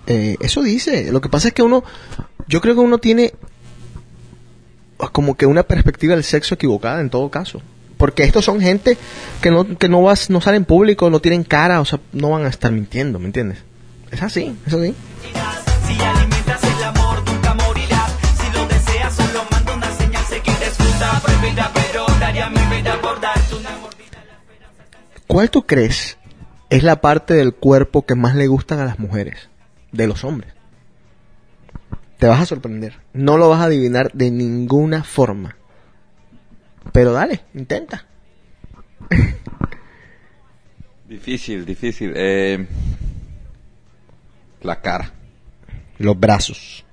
[0.06, 1.10] eh, eso dice.
[1.10, 1.82] Lo que pasa es que uno,
[2.46, 3.32] yo creo que uno tiene
[5.12, 7.60] como que una perspectiva del sexo equivocada en todo caso.
[7.96, 8.96] Porque estos son gente
[9.42, 12.30] que no, que no, vas, no salen en público, no tienen cara, o sea, no
[12.30, 13.58] van a estar mintiendo, ¿me entiendes?
[14.10, 14.94] Es así, es así.
[15.86, 18.12] Si alimentas el amor, nunca morirás.
[18.36, 20.24] Si lo deseas, solo mando una señal.
[20.24, 24.18] Sé que disfruta, prohibida, pero daría mi vida por darte una mordida.
[25.26, 26.18] ¿Cuál tú crees
[26.70, 29.48] es la parte del cuerpo que más le gustan a las mujeres?
[29.92, 30.52] De los hombres.
[32.18, 32.98] Te vas a sorprender.
[33.12, 35.56] No lo vas a adivinar de ninguna forma.
[36.92, 38.06] Pero dale, intenta.
[41.08, 42.12] Difícil, difícil.
[42.14, 42.66] Eh,
[44.62, 45.12] la cara.
[45.98, 46.84] Los brazos.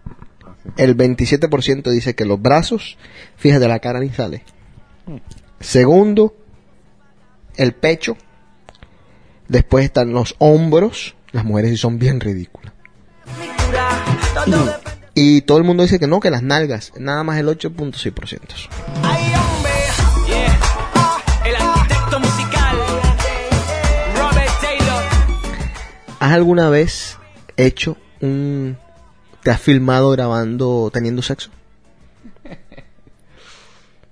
[0.75, 2.97] El 27% dice que los brazos,
[3.37, 4.43] fíjate, la cara ni sale.
[5.59, 6.35] Segundo,
[7.55, 8.17] el pecho.
[9.47, 11.15] Después están los hombros.
[11.31, 12.73] Las mujeres sí son bien ridículas.
[14.45, 14.97] Depende.
[15.19, 16.93] Y todo el mundo dice que no, que las nalgas.
[16.95, 18.69] Nada más el 8.6%.
[19.01, 19.71] Ay, hombre.
[20.27, 20.59] Yeah.
[20.93, 22.77] Ah, el arquitecto musical.
[24.15, 25.03] Robert Taylor.
[26.19, 27.17] ¿Has alguna vez
[27.57, 28.77] hecho un...
[29.43, 31.49] te has filmado grabando teniendo sexo?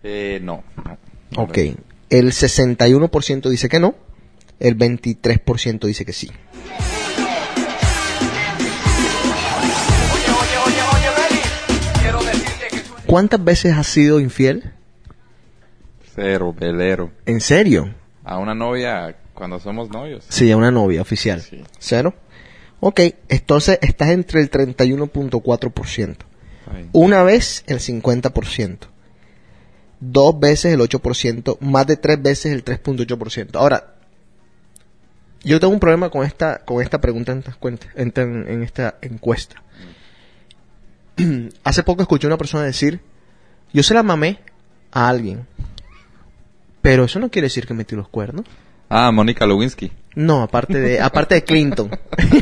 [0.07, 0.63] Eh, no.
[1.35, 1.57] Ok.
[2.11, 3.95] El 61% dice que no.
[4.59, 6.29] El 23% dice que sí.
[13.07, 14.73] ¿Cuántas veces has sido infiel?
[16.15, 17.11] Cero, velero.
[17.25, 17.93] ¿En serio?
[18.23, 20.23] A una novia cuando somos novios.
[20.29, 21.41] Sí, a una novia oficial.
[21.41, 21.63] Sí.
[21.77, 22.13] ¿Cero?
[22.79, 26.15] Ok, entonces estás entre el 31.4%.
[26.73, 26.89] Ay.
[26.93, 28.77] Una vez el 50%.
[29.99, 31.57] Dos veces el 8%.
[31.61, 33.55] Más de tres veces el 3.8%.
[33.55, 33.95] Ahora,
[35.43, 38.63] yo tengo un problema con esta, con esta pregunta en, estas cuentas- en, en- en
[38.63, 39.61] esta encuesta.
[41.63, 42.99] Hace poco escuché a una persona decir,
[43.73, 44.39] yo se la mamé
[44.91, 45.47] a alguien.
[46.81, 48.45] Pero eso no quiere decir que metí los cuernos.
[48.89, 49.91] Ah, Mónica Lewinsky.
[50.15, 51.91] No, aparte de, aparte de Clinton.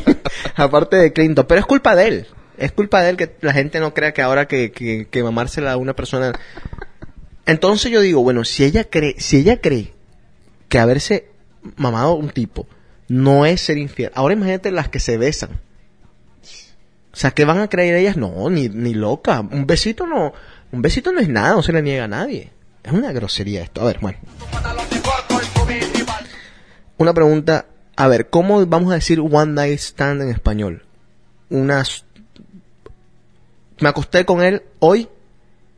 [0.56, 1.46] aparte de Clinton.
[1.48, 2.28] Pero es culpa de él.
[2.58, 5.74] Es culpa de él que la gente no crea que ahora que, que, que mamársela
[5.74, 6.34] a una persona.
[7.46, 9.94] Entonces yo digo, bueno, si ella cree, si ella cree
[10.70, 11.30] que haberse
[11.76, 12.68] mamado a un tipo
[13.08, 14.12] no es ser infiel.
[14.16, 15.50] Ahora imagínate las que se besan.
[17.12, 18.18] O sea, ¿qué van a creer ellas?
[18.18, 19.42] No, ni, ni loca.
[19.42, 20.34] Un besito no,
[20.72, 22.52] un besito no es nada, no se le niega a nadie.
[22.84, 23.82] Es una grosería esto.
[23.82, 24.18] A ver, bueno.
[26.98, 30.86] Una pregunta, a ver, ¿cómo vamos a decir one night stand en español?
[31.50, 32.06] Unas...
[33.80, 35.10] Me acosté con él hoy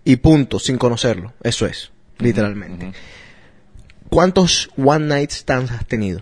[0.04, 1.34] y punto, sin conocerlo.
[1.42, 2.94] Eso es, literalmente.
[4.10, 6.22] ¿Cuántos one night stands has tenido?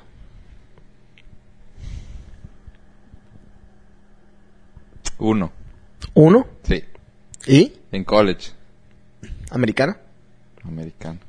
[5.18, 5.52] Uno.
[6.14, 6.48] ¿Uno?
[6.64, 6.84] Sí.
[7.46, 7.74] ¿Y?
[7.92, 8.52] En college.
[9.50, 9.98] ¿Americana?
[10.64, 11.20] Americano.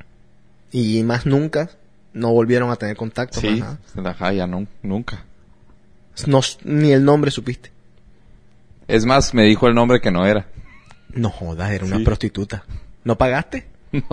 [0.71, 1.71] Y más nunca
[2.15, 3.41] no volvieron a tener contacto.
[3.41, 3.61] Sí.
[3.61, 4.11] más nada.
[4.11, 5.25] Ajá, ya nun- nunca.
[6.27, 7.71] No, ni el nombre supiste.
[8.89, 10.47] Es más, me dijo el nombre que no era.
[11.11, 12.05] No jodas, era una Sí.
[12.05, 12.65] prostituta.
[13.05, 13.67] ¿No pagaste?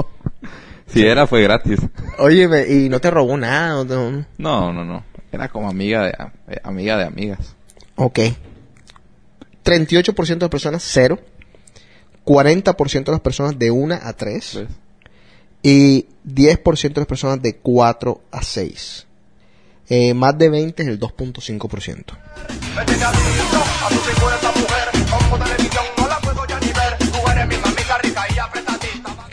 [0.88, 1.80] Si era, fue gratis.
[2.18, 3.82] Óyeme, y no te robó nada.
[3.86, 5.06] no- no- No, no, no.
[5.32, 6.10] Era como amiga de,
[6.50, 7.56] eh, amiga de amigas.
[7.96, 8.20] Ok.
[9.64, 11.18] 38% de las personas, cero.
[12.26, 14.56] 40% de las personas de 1 a 3.
[14.56, 14.68] ¿Ves?
[15.64, 19.08] Y 10% de las personas de 4 a 6.
[19.90, 22.18] Eh, más de 20 es el 2.5%.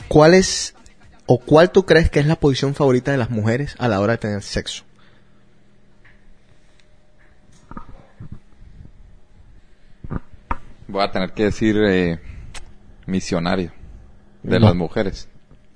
[0.08, 0.74] ¿Cuál es
[1.26, 4.14] o cuál tú crees que es la posición favorita de las mujeres a la hora
[4.14, 4.84] de tener sexo?
[10.86, 12.18] Voy a tener que decir eh,
[13.06, 13.72] misionario
[14.42, 14.66] de No.
[14.66, 15.28] las mujeres.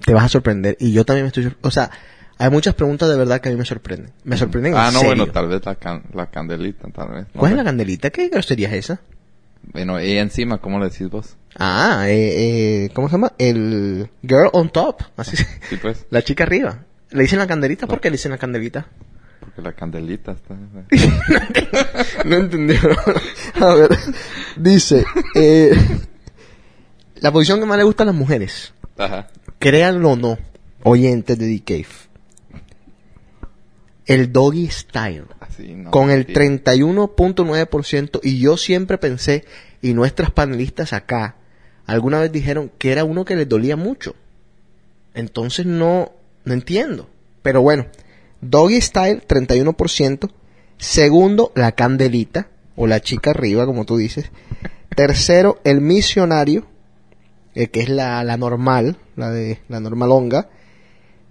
[0.04, 0.76] Te vas a sorprender.
[0.80, 1.54] Y yo también me estoy...
[1.62, 1.90] O sea,
[2.38, 4.12] hay muchas preguntas de verdad que a mí me sorprenden.
[4.24, 5.16] Me sorprenden Ah, en no, serio.
[5.16, 7.26] bueno, tal vez la, can- la candelita, tal vez.
[7.34, 8.10] No ¿Cuál es la candelita?
[8.10, 9.00] ¿Qué grosería es esa?
[9.72, 11.36] Bueno, ella encima, ¿cómo le decís vos?
[11.56, 13.32] Ah, eh, eh, ¿cómo se llama?
[13.38, 15.02] El girl on top.
[15.16, 16.78] Así se- Sí, pues, La chica arriba.
[17.10, 17.86] ¿Le dicen la candelita?
[17.86, 18.86] ¿Por qué le dicen la candelita?
[19.40, 20.54] porque la candelita está...
[22.24, 22.78] No entendió.
[23.60, 23.90] A ver,
[24.56, 25.72] dice, eh,
[27.16, 29.28] la posición que más le gusta a las mujeres, Ajá.
[29.62, 30.38] Créanlo o no,
[30.82, 31.86] oyentes de The Cave,
[34.06, 35.90] el doggy style, Así, no.
[35.92, 36.32] con el sí.
[36.32, 39.44] 31.9%, y yo siempre pensé,
[39.80, 41.36] y nuestras panelistas acá,
[41.86, 44.16] alguna vez dijeron que era uno que les dolía mucho.
[45.14, 46.12] Entonces no,
[46.44, 47.08] no entiendo.
[47.42, 47.86] Pero bueno,
[48.40, 50.30] Doggy Style, 31%.
[50.78, 54.30] Segundo, la candelita, o la chica arriba, como tú dices.
[54.96, 56.66] Tercero, el misionario,
[57.54, 60.48] eh, que es la, la normal, la de la normalonga.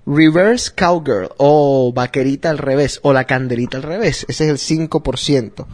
[0.05, 4.25] Reverse Cowgirl, o vaquerita al revés, o la candelita al revés.
[4.27, 5.65] Ese es el 5%.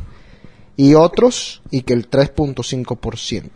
[0.75, 3.49] Y otros, y que el 3.5%.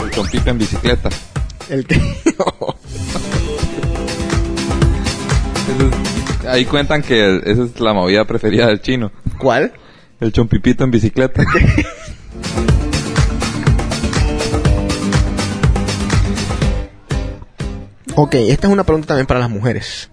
[0.00, 1.08] El en bicicleta.
[1.68, 1.96] El que...
[5.66, 9.10] Es- ahí cuentan que esa es la movida preferida del chino.
[9.38, 9.72] ¿Cuál?
[10.20, 11.42] El chompipito en bicicleta.
[18.16, 20.10] Ok, esta es una pregunta también para las mujeres.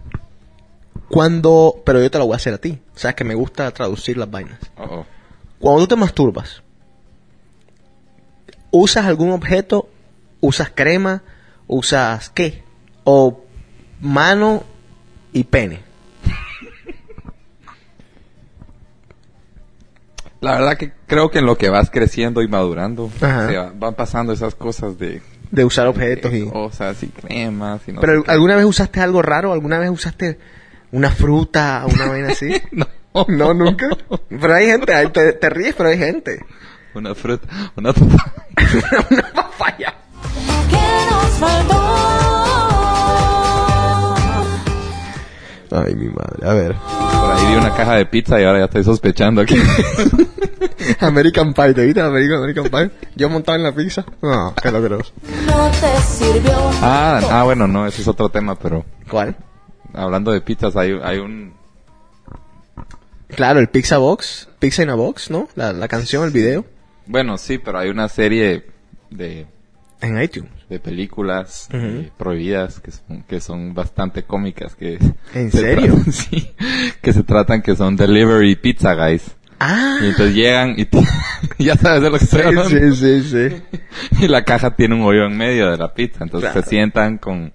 [1.10, 2.80] Cuando, pero yo te la voy a hacer a ti.
[2.96, 4.60] Sabes que me gusta traducir las vainas.
[4.78, 5.06] Oh.
[5.60, 6.62] Cuando tú te masturbas,
[8.72, 9.88] ¿usas algún objeto?
[10.42, 11.24] ¿Usas crema?
[11.68, 12.63] ¿Usas qué?
[13.06, 13.42] ¿O
[14.02, 14.63] mano
[15.32, 15.80] y pene?
[20.42, 23.48] La verdad que creo que en lo que vas creciendo y madurando, Ajá.
[23.48, 25.22] se va- van pasando esas cosas de
[25.54, 26.50] De usar objetos y...
[26.50, 28.32] cosas y cremas y no Pero sé qué.
[28.32, 29.54] ¿alguna vez usaste algo raro?
[29.54, 30.39] ¿Alguna vez usaste
[30.92, 32.52] una fruta o una vaina así?
[32.72, 32.88] no,
[33.28, 33.88] no, nunca.
[34.30, 36.44] Pero hay gente, hay- te, te ríes, pero hay gente.
[36.96, 38.34] una fruta, una papaya.
[39.12, 39.94] una papaya.
[45.73, 46.47] Ay, mi madre.
[46.47, 46.75] A ver.
[46.75, 49.55] Por ahí vi una caja de pizza y ahora ya estoy sospechando aquí.
[50.99, 52.91] American Pie, ¿te viste American, American Pie?
[53.15, 54.05] Yo montado en la pizza.
[54.21, 55.13] No, qué logros.
[55.47, 56.53] No te sirvió.
[56.81, 59.36] ah, ah, bueno, no, ese es otro tema, pero ¿Cuál?
[59.93, 61.53] hablando de pizzas, hay, hay un...
[63.29, 64.47] Claro, el Pizza Box.
[64.59, 65.47] Pizza in a Box, ¿no?
[65.55, 66.65] La, la canción, el video.
[67.07, 68.67] Bueno, sí, pero hay una serie
[69.09, 69.47] de,
[70.01, 70.51] En iTunes.
[70.74, 74.76] De películas eh, prohibidas que son, que son bastante cómicas.
[74.76, 74.97] Que
[75.34, 75.93] ¿En se serio?
[75.95, 76.49] tratan- sí,
[77.01, 79.36] que se tratan que son Delivery Pizza Guys.
[79.59, 79.97] Ah.
[80.01, 80.88] Y entonces llegan y
[81.63, 82.69] ya sabes de lo que estoy hablando.
[82.69, 83.80] Sí, sí, sí.
[84.26, 86.24] Y la caja tiene un hoyo en medio de la pizza.
[86.24, 86.63] Entonces Claro.
[86.63, 87.53] se sientan con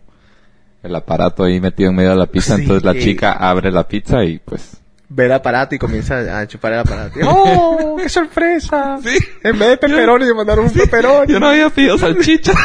[0.83, 2.55] el aparato ahí metido en medio de la pizza.
[2.57, 2.63] Sí.
[2.63, 4.81] Entonces la chica abre la pizza y pues...
[5.11, 7.19] Ve el aparato y comienza a chupar el aparato.
[7.19, 8.99] Y, ¡Oh, qué sorpresa!
[9.03, 9.17] Sí.
[9.43, 11.33] En vez de pepperoni me mandaron un pepperoni.
[11.33, 12.53] Yo no había pedido salchicha.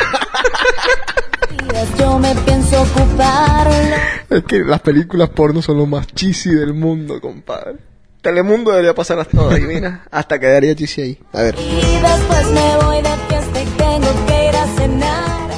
[2.00, 3.96] Yo me pienso ocuparlo.
[4.30, 7.78] Es que las películas porno son lo más cheesy del mundo, compadre.
[8.22, 9.58] Telemundo debería pasarlas todas.
[9.60, 11.20] Y mira, hasta quedaría GC ahí.
[11.34, 11.56] A ver.
[11.60, 15.50] Y después me voy de fiesta y tengo que ir a cenar.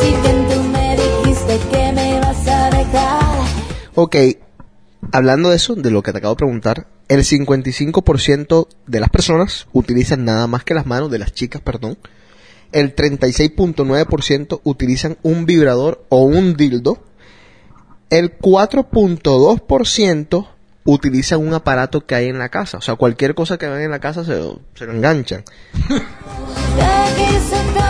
[0.00, 3.44] Si bien tú me dijiste que me ibas a dejar.
[3.94, 4.16] Ok,
[5.14, 9.68] hablando de eso, de lo que te acabo de preguntar, el 55% de las personas
[9.72, 11.96] utilizan nada más que las manos, de las chicas, perdón.
[12.72, 16.98] El 36.9% utilizan un vibrador o un dildo.
[18.10, 20.48] El 4.2%
[20.82, 22.78] utilizan un aparato que hay en la casa.
[22.78, 24.42] O sea, cualquier cosa que ven en la casa se,
[24.74, 25.44] se lo enganchan.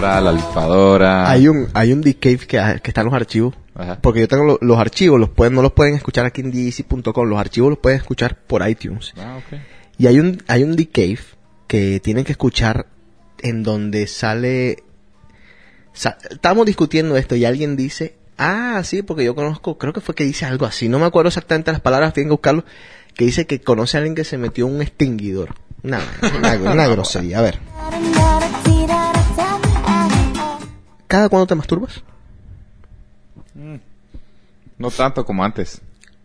[0.00, 1.30] Licuadora, la licuadora.
[1.30, 3.54] Hay un, hay un D-Cave que, que está en los archivos.
[3.74, 3.98] Ajá.
[4.00, 7.28] Porque yo tengo lo- los archivos, los pueden, no los pueden escuchar aquí en dc.com,
[7.28, 9.12] los archivos los pueden escuchar por iTunes.
[9.18, 9.38] Ah.
[9.98, 11.18] Y hay un, hay un D-Cave
[11.66, 12.86] que tienen que escuchar
[13.42, 14.82] en donde sale...
[15.92, 20.14] sa- Estábamos discutiendo esto y alguien dice, ah, sí, porque yo conozco, creo que fue
[20.14, 22.64] que dice algo así, no me acuerdo exactamente las palabras, tienen que buscarlo,
[23.14, 25.54] que dice que conoce a alguien que se metió en un extinguidor.
[25.82, 26.00] Una,
[26.38, 27.38] una, una grosería.
[27.38, 27.58] A ver,
[31.10, 32.02] ¿cada cuándo te masturbas?
[34.78, 35.80] No tanto como antes.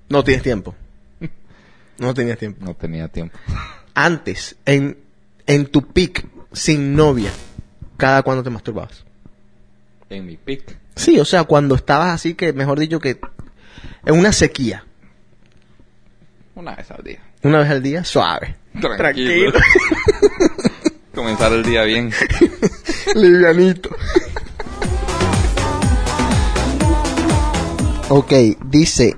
[0.10, 0.76] No tienes tiempo.
[1.98, 2.64] No tenías tiempo.
[2.66, 3.38] No tenía tiempo.
[3.94, 4.98] Antes, en,
[5.48, 7.32] en tu pic, sin novia,
[7.96, 9.06] ¿cada cuándo te masturbabas?
[10.10, 10.78] En mi pic.
[10.98, 13.18] Sí, o sea, cuando estabas así que, mejor dicho, que
[14.06, 14.84] en una sequía,
[16.54, 17.20] Una vez al día.
[17.44, 18.56] una vez al día, suave.
[18.80, 19.54] Tranquilo.
[21.16, 22.12] Comenzar el día bien.
[23.16, 23.90] Livianito.
[28.10, 28.34] Ok,
[28.66, 29.16] dice,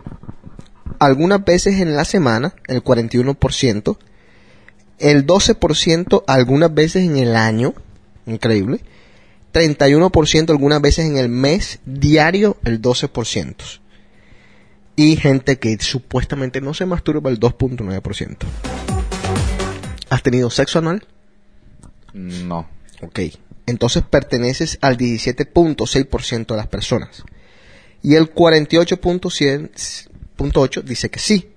[1.00, 3.98] algunas veces en la semana, el 41%,
[5.00, 7.74] el 12% algunas veces en el año,
[8.26, 8.82] increíble,
[9.54, 13.56] 31% algunas veces en el mes, diario el 12%.
[14.96, 18.38] Y gente que supuestamente no se masturba el 2.9%.
[20.10, 21.06] ¿Has tenido sexo anual?
[22.14, 22.68] No.
[23.02, 23.20] Ok.
[23.68, 27.24] Entonces perteneces al 17.6% de las personas.
[28.04, 31.54] Y el 48.8 dice que sí.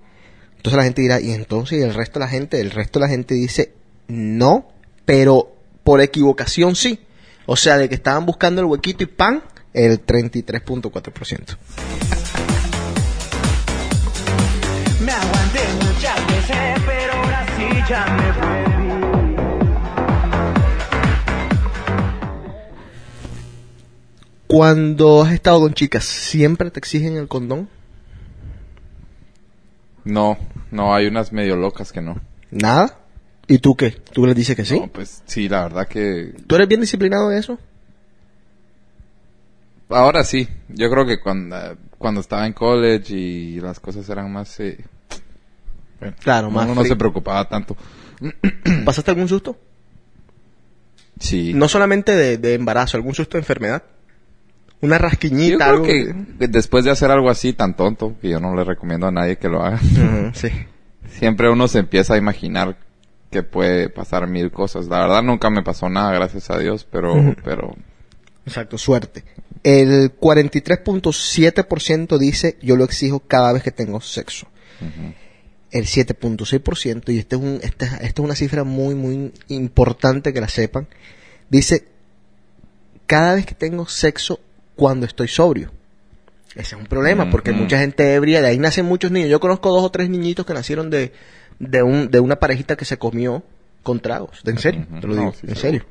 [0.57, 3.05] Entonces la gente dirá, y entonces ¿y el resto de la gente, el resto de
[3.05, 3.73] la gente dice
[4.07, 4.67] no,
[5.05, 6.99] pero por equivocación sí.
[7.45, 11.57] O sea, de que estaban buscando el huequito y pan, el 33.4%.
[14.99, 16.19] Me aguanté muchas
[16.85, 18.70] pero ahora sí ya me
[24.51, 27.69] Cuando has estado con chicas, ¿siempre te exigen el condón?
[30.03, 30.37] No,
[30.71, 32.19] no, hay unas medio locas que no.
[32.49, 32.99] ¿Nada?
[33.47, 33.91] ¿Y tú qué?
[33.91, 34.77] ¿Tú les dices que sí?
[34.77, 36.35] No, pues sí, la verdad que...
[36.47, 37.59] ¿Tú eres bien disciplinado en eso?
[39.87, 40.49] Ahora sí.
[40.67, 44.59] Yo creo que cuando, cuando estaba en college y las cosas eran más...
[44.59, 44.83] eh,
[46.01, 47.77] bueno, Claro, más Uno no se preocupaba tanto.
[48.83, 49.57] ¿Pasaste algún susto?
[51.21, 51.53] Sí.
[51.53, 53.83] No solamente de, de embarazo, algún susto de enfermedad.
[54.81, 55.85] Una Yo rasquiñita, creo algo.
[55.85, 56.15] que
[56.47, 59.47] después de hacer algo así tan tonto, que yo no le recomiendo a nadie que
[59.47, 59.79] lo haga,
[60.33, 60.49] sí.
[61.07, 62.77] siempre uno se empieza a imaginar
[63.29, 64.87] que puede pasar mil cosas.
[64.87, 67.13] La verdad nunca me pasó nada, gracias a Dios, pero,
[67.43, 67.75] pero
[68.45, 69.23] Exacto, suerte.
[69.63, 74.47] El 43.7% dice yo lo exijo cada vez que tengo sexo.
[75.69, 80.41] El 7.6%, y este es un, esta, esta es una cifra muy, muy importante que
[80.41, 80.87] la sepan,
[81.49, 81.85] dice
[83.05, 84.39] cada vez que tengo sexo
[84.81, 85.69] cuando estoy sobrio.
[86.55, 89.29] Ese es un problema, porque mucha gente ebria, de ahí nacen muchos niños.
[89.29, 91.11] Yo conozco dos o tres niñitos que nacieron de,
[91.59, 93.43] de, un, de una parejita que se comió
[93.83, 94.41] con tragos.
[94.43, 94.87] ¿En serio?
[94.99, 95.85] Te lo No, digo, sí, en serio.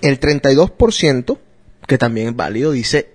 [0.00, 1.38] El 32%,
[1.86, 3.10] que también es válido, dice,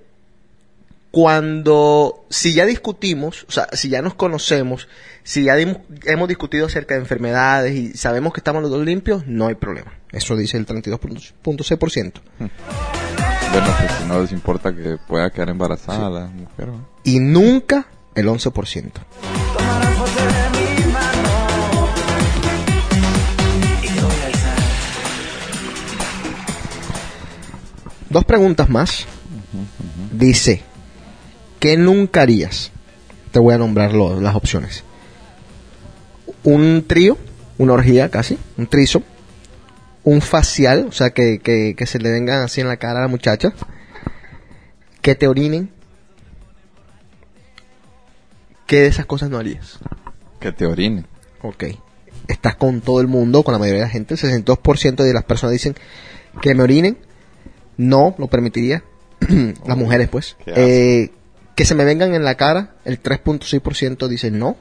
[1.18, 4.88] cuando, si ya discutimos, o sea, si ya nos conocemos,
[5.24, 9.26] si ya dimos- hemos discutido acerca de enfermedades y sabemos que estamos los dos limpios,
[9.26, 9.91] no hay problema.
[10.11, 12.22] Eso dice el 32.6%.
[12.38, 12.51] bueno,
[13.80, 16.68] pues si no les importa que pueda quedar embarazada la mujer.
[16.68, 16.88] ¿no?
[17.03, 18.91] Y nunca el 11%.
[28.09, 29.05] Dos preguntas más.
[30.11, 30.63] Dice,
[31.68, 32.72] ¿qué nunca harías?
[33.32, 34.84] Te voy a nombrar lo- las opciones.
[36.43, 37.18] Un trío,
[37.57, 39.03] una orgía casi, un trizo.
[40.05, 43.01] Un facial, o sea, que, que, que se le venga así en la cara a
[43.01, 43.51] la muchacha.
[45.01, 45.70] Que te orinen.
[48.65, 49.80] ¿Qué de esas cosas no harías?
[50.39, 51.03] Que te orine.
[51.41, 51.65] Ok.
[52.30, 54.13] Estás con todo el mundo, con la mayoría de la gente.
[54.13, 55.76] El 62% de las personas dicen
[56.41, 56.97] que me orinen.
[57.76, 58.84] No lo permitiría.
[59.65, 60.38] las mujeres, pues.
[60.45, 61.11] Eh,
[61.58, 64.58] que se me vengan en la cara, el 3.6% dice no.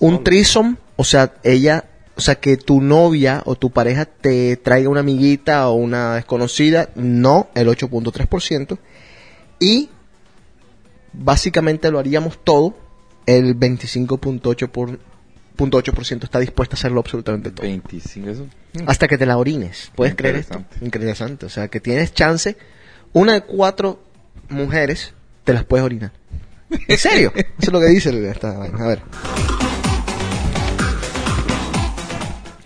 [0.00, 1.84] Un trisom, o sea, ella,
[2.16, 6.88] o sea, que tu novia o tu pareja te traiga una amiguita o una desconocida,
[6.96, 8.76] no, el 8.3%.
[9.60, 9.88] Y
[11.12, 12.76] básicamente lo haríamos todo,
[13.26, 14.98] el 25.8% por,
[15.54, 17.68] punto .8% está dispuesta a hacerlo absolutamente todo.
[17.68, 18.48] 25, eso.
[18.88, 19.92] Hasta que te la orines.
[19.94, 20.64] ¿Puedes creer esto?
[20.80, 21.46] Interesante.
[21.46, 22.56] O sea, que tienes chance,
[23.12, 24.02] una de cuatro
[24.48, 25.14] mujeres
[25.44, 26.12] te las puedes orinar.
[26.88, 27.32] ¿En serio?
[27.34, 28.84] Eso es lo que dice esta vaina.
[28.84, 29.02] A ver.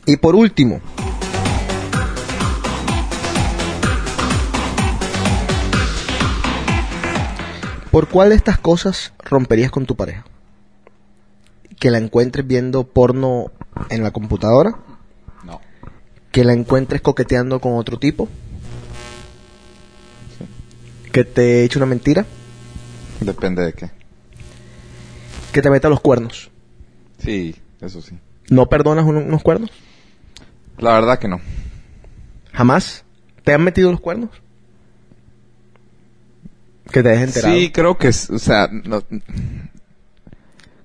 [0.06, 0.80] Y por último.
[7.90, 10.24] ¿Por cuál de estas cosas romperías con tu pareja?
[11.78, 13.50] Que la encuentres viendo porno
[13.90, 14.76] en la computadora,
[15.44, 15.60] No.
[16.30, 18.28] que la encuentres coqueteando con otro tipo,
[21.12, 22.26] que te eche una mentira,
[23.20, 23.90] Depende de qué.
[25.52, 26.50] que te meta los cuernos.
[27.18, 28.18] Sí, eso sí.
[28.50, 29.70] ¿No perdonas uno- unos cuernos?
[30.78, 31.40] La verdad que no.
[32.52, 33.04] ¿Jamás?
[33.42, 34.28] ¿Te han metido los cuernos?
[36.92, 37.54] Que te dejes enterado.
[37.54, 39.02] Sí, creo que, es- o sea, no-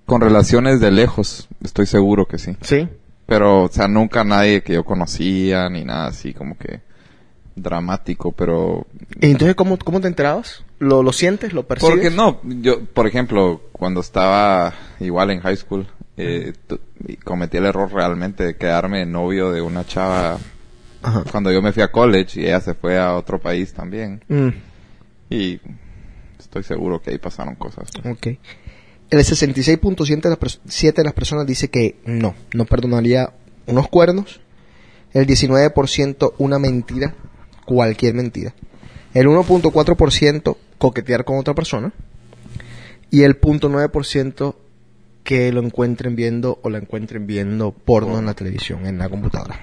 [0.06, 2.56] con relaciones de lejos, estoy seguro que sí.
[2.62, 2.88] ¿Sí?
[3.28, 6.82] Pero, o sea, nunca nadie que yo conocía, ni nada así como que
[7.56, 8.88] dramático, pero...
[9.20, 10.64] ¿Y entonces cómo, cómo te enterabas?
[10.80, 11.54] ¿Lo, lo sientes?
[11.54, 11.94] ¿Lo percibes?
[11.96, 15.88] Porque no, yo, por ejemplo, cuando estaba igual en high school,
[16.18, 16.54] eh,
[17.24, 20.38] cometí el error realmente de quedarme novio de una chava
[21.04, 21.24] Ajá.
[21.32, 24.24] cuando yo me fui a college y ella se fue a otro país también.
[24.28, 24.50] Mm,
[25.30, 25.60] Y
[26.40, 27.90] estoy seguro que ahí pasaron cosas.
[28.04, 28.28] ok.
[29.10, 33.34] El 66.7 de, las de las personas dice que no, no perdonaría
[33.68, 34.40] unos cuernos.
[35.14, 37.14] El 19% una mentira,
[37.72, 38.54] cualquier mentira.
[39.14, 41.94] El 1.4% coquetear con otra persona.
[43.10, 44.56] Y el 0.9%
[45.24, 49.60] que lo encuentren viendo o la encuentren viendo porno en la televisión, en la computadora.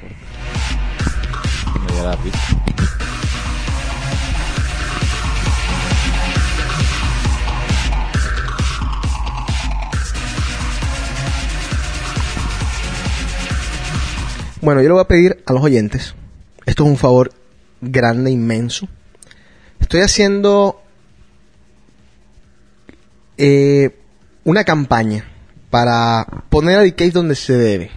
[14.60, 16.14] Bueno, yo le voy a pedir a los oyentes,
[16.66, 17.30] esto es un favor
[17.80, 18.88] grande, inmenso.
[19.80, 20.82] Estoy haciendo
[23.36, 23.96] eh,
[24.44, 25.24] una campaña
[25.70, 27.90] para poner a DK donde se debe.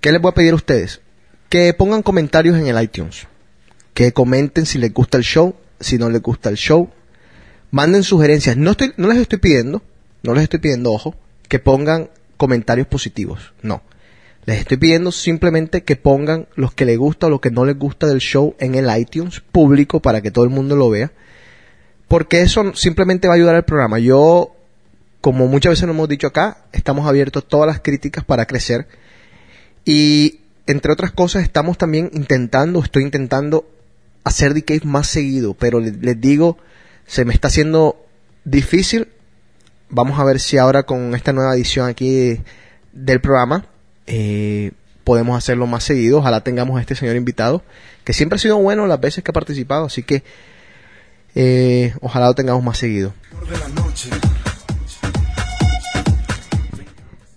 [0.00, 1.00] ¿Qué les voy a pedir a ustedes?
[1.48, 3.26] Que pongan comentarios en el iTunes.
[3.94, 6.90] Que comenten si les gusta el show, si no les gusta el show.
[7.70, 8.56] Manden sugerencias.
[8.56, 9.82] No, estoy, no les estoy pidiendo,
[10.22, 11.14] no les estoy pidiendo, ojo,
[11.48, 13.52] que pongan comentarios positivos.
[13.62, 13.82] No.
[14.46, 17.78] Les estoy pidiendo simplemente que pongan los que les gusta o lo que no les
[17.78, 21.12] gusta del show en el iTunes público para que todo el mundo lo vea.
[22.08, 23.98] Porque eso simplemente va a ayudar al programa.
[23.98, 24.54] Yo,
[25.22, 28.86] como muchas veces lo hemos dicho acá, estamos abiertos a todas las críticas para crecer.
[29.86, 33.66] Y entre otras cosas, estamos también intentando, estoy intentando
[34.24, 36.58] hacer DK más seguido, pero le- les digo,
[37.06, 37.96] se me está haciendo
[38.44, 39.08] difícil.
[39.88, 42.38] Vamos a ver si ahora con esta nueva edición aquí
[42.92, 43.66] del programa
[44.06, 44.72] eh,
[45.04, 46.18] podemos hacerlo más seguido.
[46.18, 47.62] Ojalá tengamos a este señor invitado,
[48.04, 50.22] que siempre ha sido bueno las veces que ha participado, así que
[51.34, 53.12] eh, ojalá lo tengamos más seguido.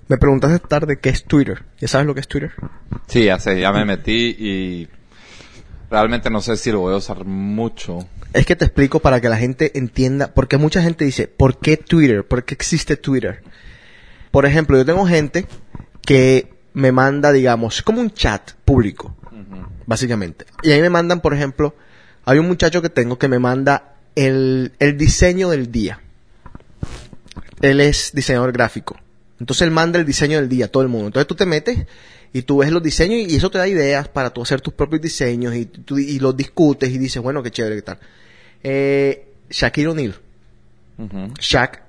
[0.08, 1.64] Me preguntaste tarde qué es Twitter.
[1.80, 2.52] ¿Ya sabes lo que es Twitter?
[3.08, 4.88] Sí, ya sé, ya me metí y
[5.90, 8.08] realmente no sé si lo voy a usar mucho.
[8.34, 11.76] Es que te explico para que la gente entienda, porque mucha gente dice, ¿por qué
[11.76, 12.26] Twitter?
[12.26, 13.44] ¿Por qué existe Twitter?
[14.32, 15.46] Por ejemplo, yo tengo gente
[16.06, 19.16] que me manda, digamos, como un chat público,
[19.88, 20.46] básicamente.
[20.62, 21.74] Y ahí me mandan, por ejemplo,
[22.24, 26.02] hay un muchacho que tengo que me manda el, el diseño del día.
[27.62, 28.96] Él es diseñador gráfico.
[29.40, 31.08] Entonces él manda el diseño del día a todo el mundo.
[31.08, 31.88] Entonces tú te metes
[32.32, 35.02] y tú ves los diseños y eso te da ideas para tú hacer tus propios
[35.02, 38.00] diseños y, tú, y los discutes y dices, bueno, qué chévere, qué tal.
[38.62, 40.16] Eh, Shaquille O'Neal.
[41.40, 41.82] Shaq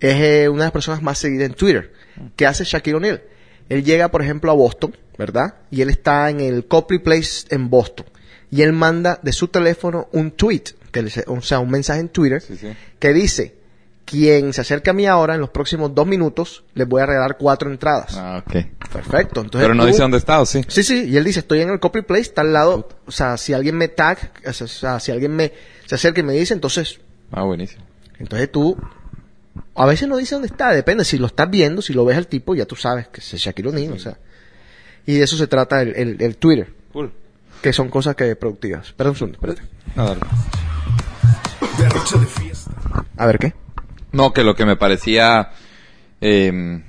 [0.00, 1.92] es eh, una de las personas más seguidas en Twitter.
[2.34, 3.22] ¿Qué hace Shaquille O'Neal?
[3.68, 5.54] Él llega, por ejemplo, a Boston, ¿verdad?
[5.70, 8.06] Y él está en el Copley Place en Boston.
[8.50, 12.08] Y él manda de su teléfono un tweet, que le- o sea, un mensaje en
[12.10, 12.68] Twitter, Sí, sí.
[12.98, 13.54] que dice,
[14.04, 17.38] quien se acerque a mí ahora, en los próximos dos minutos, les voy a regalar
[17.38, 18.14] cuatro entradas.
[18.16, 18.52] Ah, ok.
[18.92, 19.40] Perfecto.
[19.40, 20.60] Entonces Pero no tú- dice dónde está, ¿o sí?
[20.68, 23.38] Sí, sí, y él dice, estoy en el Copley Place, está al lado, o sea,
[23.38, 25.52] si alguien me tag, o sea, si alguien me
[25.86, 27.00] se acerca y me dice, entonces
[27.30, 27.84] Ah, buenísimo.
[28.18, 28.76] entonces tú,
[29.74, 32.26] a veces no dice dónde está, depende, si lo estás viendo, si lo ves al
[32.26, 34.16] tipo, ya tú sabes que es Shaquille O'Neal, o sea.
[35.06, 37.12] Y de eso se trata el, el- el Twitter, Cool.
[37.60, 38.86] que son cosas que productivas.
[38.88, 39.62] Espera un segundo, espérate.
[39.96, 40.20] Dale.
[41.78, 41.88] De
[43.16, 43.54] A ver qué.
[44.12, 45.50] No, que lo que me parecía
[46.20, 46.82] em,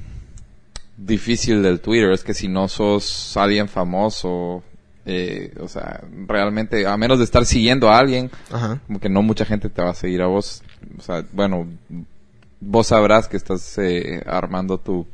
[0.98, 4.64] difícil del Twitter es que si no sos alguien famoso,
[5.06, 8.80] eh, o sea, realmente, a menos de estar siguiendo a alguien, Ajá.
[8.88, 10.62] como que no mucha gente te va a seguir a vos.
[10.98, 11.68] O sea, bueno,
[12.66, 15.06] vos sabrás que estás eh, armando tu,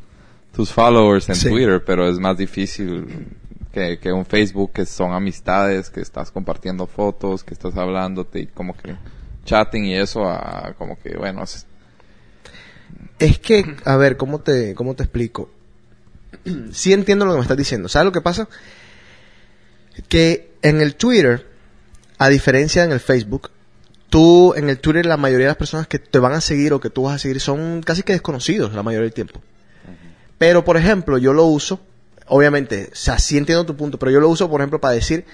[0.53, 1.49] tus followers en Sí.
[1.49, 3.27] Twitter, pero es más difícil
[3.71, 8.47] que, que un Facebook, que son amistades, que estás compartiendo fotos, que estás hablándote y
[8.47, 8.95] como que
[9.45, 11.65] chatting y eso, a, como que, bueno, es-
[13.19, 15.49] Es que, a ver, ¿cómo te, cómo te explico?
[16.71, 17.87] Sí entiendo lo que me estás diciendo.
[17.89, 18.47] ¿Sabes lo que pasa?
[20.07, 21.47] Que en el Twitter,
[22.17, 23.51] a diferencia en el Facebook,
[24.10, 26.80] tú, en el Twitter, la mayoría de las personas que te van a seguir o
[26.80, 29.41] que tú vas a seguir son casi que desconocidos la mayoría del tiempo.
[30.38, 31.82] Pero, por ejemplo, yo lo uso,
[32.28, 35.26] obviamente, o sea, sí entiendo tu punto, pero yo lo uso, por ejemplo, para decir,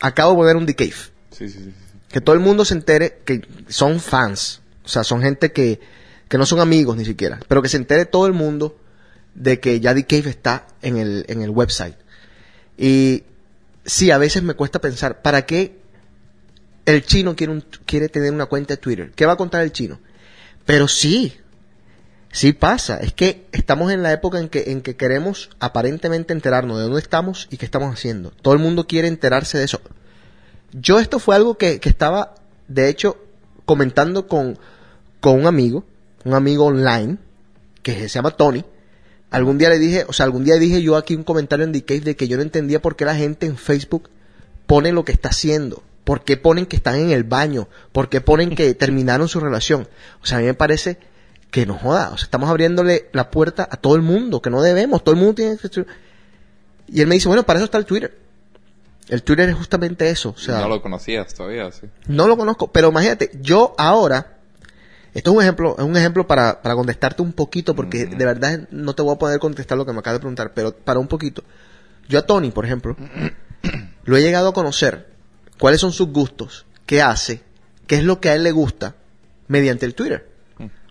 [0.00, 0.94] acabo de poner un The Cave
[1.30, 1.72] sí, sí, sí,
[2.08, 5.80] que todo el mundo se entere que son fans, o sea, son gente que,
[6.28, 8.76] que no son amigos ni siquiera, pero que se entere todo el mundo
[9.34, 11.96] de que ya The Cave está en el, en el website.
[12.78, 13.24] Y
[13.84, 15.83] sí, a veces me cuesta pensar, ¿para qué
[16.86, 19.12] el chino quiere, un- quiere tener una cuenta de Twitter?
[19.14, 19.98] ¿Qué va a contar el chino?
[20.66, 21.34] Pero sí,
[22.32, 22.98] sí pasa.
[22.98, 27.00] Es que estamos en la época en que, en que queremos aparentemente enterarnos de dónde
[27.00, 28.30] estamos y qué estamos haciendo.
[28.42, 29.80] Todo el mundo quiere enterarse de eso.
[30.72, 32.34] Yo esto fue algo que, que estaba,
[32.68, 33.16] de hecho,
[33.64, 34.58] comentando con,
[35.20, 35.84] con un amigo,
[36.24, 37.18] un amigo online,
[37.82, 38.64] que se llama Tony.
[39.30, 42.00] Algún día le dije, o sea, algún día dije yo aquí un comentario en The
[42.00, 44.10] de que yo no entendía por qué la gente en Facebook
[44.66, 45.82] pone lo que está haciendo.
[46.04, 47.68] ¿Por qué ponen que están en el baño?
[47.92, 49.88] ¿Por qué ponen que terminaron su relación?
[50.22, 50.98] O sea, a mí me parece
[51.50, 52.10] que no joda.
[52.10, 55.02] O sea, estamos abriéndole la puerta a todo el mundo, que no debemos.
[55.02, 55.86] Todo el mundo tiene que...
[56.88, 58.24] Y él me dice, bueno, para eso está el Twitter.
[59.08, 60.30] El Twitter es justamente eso.
[60.30, 61.86] O sea, no lo conocías todavía, sí.
[62.06, 64.38] no lo conozco, pero imagínate, yo ahora,
[65.12, 68.66] esto es un ejemplo, es un ejemplo para, para contestarte un poquito, porque de verdad
[68.70, 71.08] no te voy a poder contestar lo que me acabas de preguntar, pero para un
[71.08, 71.44] poquito.
[72.08, 72.96] Yo a Tony, por ejemplo,
[74.04, 75.13] lo he llegado a conocer,
[75.58, 77.42] cuáles son sus gustos, qué hace,
[77.86, 78.94] qué es lo que a él le gusta,
[79.48, 80.28] mediante el Twitter.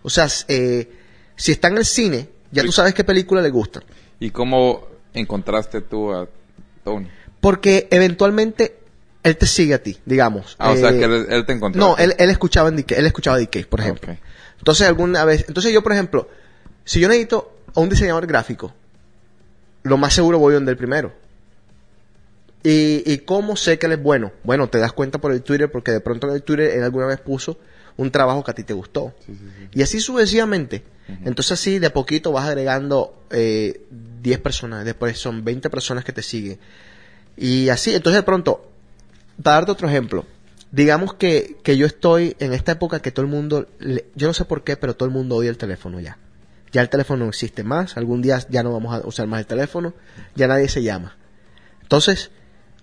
[0.02, 0.90] O sea, eh,
[1.36, 3.82] si está en el cine, ya tú sabes qué película le gusta.
[4.20, 6.28] ¿Y cómo encontraste tú a
[6.84, 7.08] Tony?
[7.40, 8.78] Porque eventualmente
[9.22, 10.56] él te sigue a ti, digamos.
[10.58, 11.80] Ah, o sea, Eh, que él, él te encontró.
[11.80, 14.12] No, él, él escuchaba en DK, él escuchaba DK, por ejemplo.
[14.12, 14.18] Ok.
[14.58, 16.28] Entonces alguna vez, entonces yo por ejemplo,
[16.84, 18.72] si yo necesito a un diseñador gráfico,
[19.82, 21.12] lo más seguro voy donde el primero.
[22.64, 24.32] ¿Y, ¿Y cómo sé que él es bueno?
[24.42, 27.06] Bueno, te das cuenta por el Twitter, porque de pronto en el Twitter él alguna
[27.06, 27.58] vez puso
[27.96, 29.14] un trabajo que a ti te gustó.
[29.72, 30.82] Y así sucesivamente.
[31.26, 33.82] Entonces así de a poquito vas agregando eh,
[34.22, 36.58] 10 personas, después son 20 personas que te siguen.
[37.36, 38.70] Y así, entonces de pronto,
[39.42, 40.24] para darte otro ejemplo,
[40.72, 44.32] digamos que, que yo estoy en esta época que todo el mundo, le- yo no
[44.34, 46.16] sé por qué, pero todo el mundo odia el teléfono ya.
[46.72, 49.46] Ya el teléfono no existe más, algún día ya no vamos a usar más el
[49.46, 49.92] teléfono,
[50.34, 51.16] ya nadie se llama.
[51.82, 52.30] Entonces,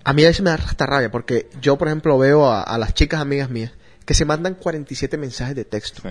[0.04, 2.78] a mí a veces me da hasta rabia porque yo, por ejemplo, veo a, a
[2.78, 3.72] las chicas amigas mías
[4.06, 6.02] que se mandan 47 mensajes de texto.
[6.04, 6.10] Sí.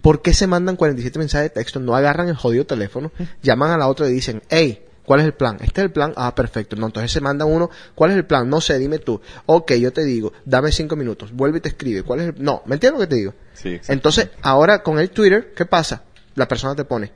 [0.00, 1.78] ¿Por qué se mandan 47 mensajes de texto?
[1.80, 5.34] No agarran el jodido teléfono, llaman a la otra y dicen, hey, ¿cuál es el
[5.34, 5.56] plan?
[5.60, 6.12] ¿Este es el plan?
[6.16, 6.74] Ah, perfecto.
[6.74, 8.50] No, entonces se mandan uno, ¿cuál es el plan?
[8.50, 9.20] No sé, dime tú.
[9.46, 12.02] Ok, yo te digo, dame cinco minutos, vuelve y te escribe.
[12.02, 13.34] ¿Cuál es el No, ¿me entiendes lo que te digo?
[13.54, 13.80] Sí.
[13.88, 16.02] Entonces, ahora con el Twitter, ¿qué pasa?
[16.34, 17.12] La persona te pone,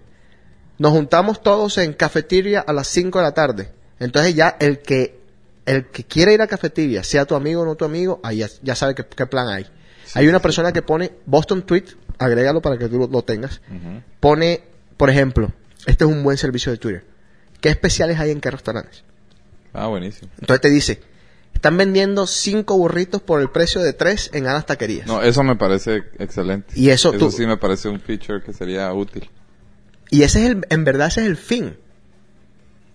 [0.78, 3.72] nos juntamos todos en cafetería a las 5 de la tarde.
[3.98, 5.15] Entonces ya el que
[5.66, 8.48] el que quiere ir a cafetería, sea tu amigo o no tu amigo, ahí ya,
[8.62, 9.66] ya sabe qué, plan hay.
[10.14, 11.84] hay una persona que pone Boston Tweet,
[12.18, 13.60] agrégalo para que tú lo, lo tengas.
[14.20, 14.62] Pone,
[14.96, 15.52] por ejemplo,
[15.86, 17.04] este es un buen servicio de Twitter.
[17.60, 19.02] ¿Qué especiales hay en qué restaurantes?
[19.72, 20.30] Ah, buenísimo.
[20.40, 21.00] Entonces te dice,
[21.52, 25.06] están vendiendo cinco burritos por el precio de tres en Anas Taquerías.
[25.06, 26.72] No, eso me parece excelente.
[26.78, 29.28] Y eso tú- sí me parece un feature que sería útil.
[30.10, 31.76] Y ese es el, en verdad ese es el fin.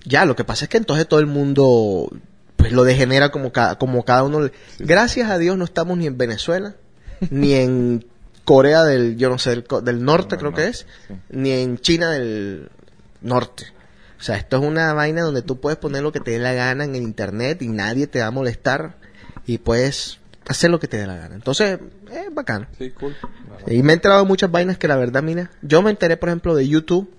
[0.05, 2.09] Ya, lo que pasa es que entonces todo el mundo
[2.61, 4.41] pues lo degenera como cada, como cada uno.
[4.41, 6.75] le- Gracias a Dios no estamos ni en Venezuela,
[7.29, 8.05] ni en
[8.45, 11.13] Corea del, yo no sé, del, del norte No, creo no, que es, sí.
[11.29, 12.69] ni en China del
[13.21, 13.65] norte.
[14.19, 16.53] O sea, esto es una vaina donde tú puedes poner lo que te dé la
[16.53, 18.95] gana en el internet y nadie te va a molestar
[19.47, 21.33] y puedes hacer lo que te dé la gana.
[21.35, 21.79] Entonces,
[22.11, 22.67] es bacano.
[22.77, 23.15] Sí, cool.
[23.67, 26.29] Y me he enterado de muchas vainas que la verdad, mira, yo me enteré, por
[26.29, 27.11] ejemplo, de YouTube,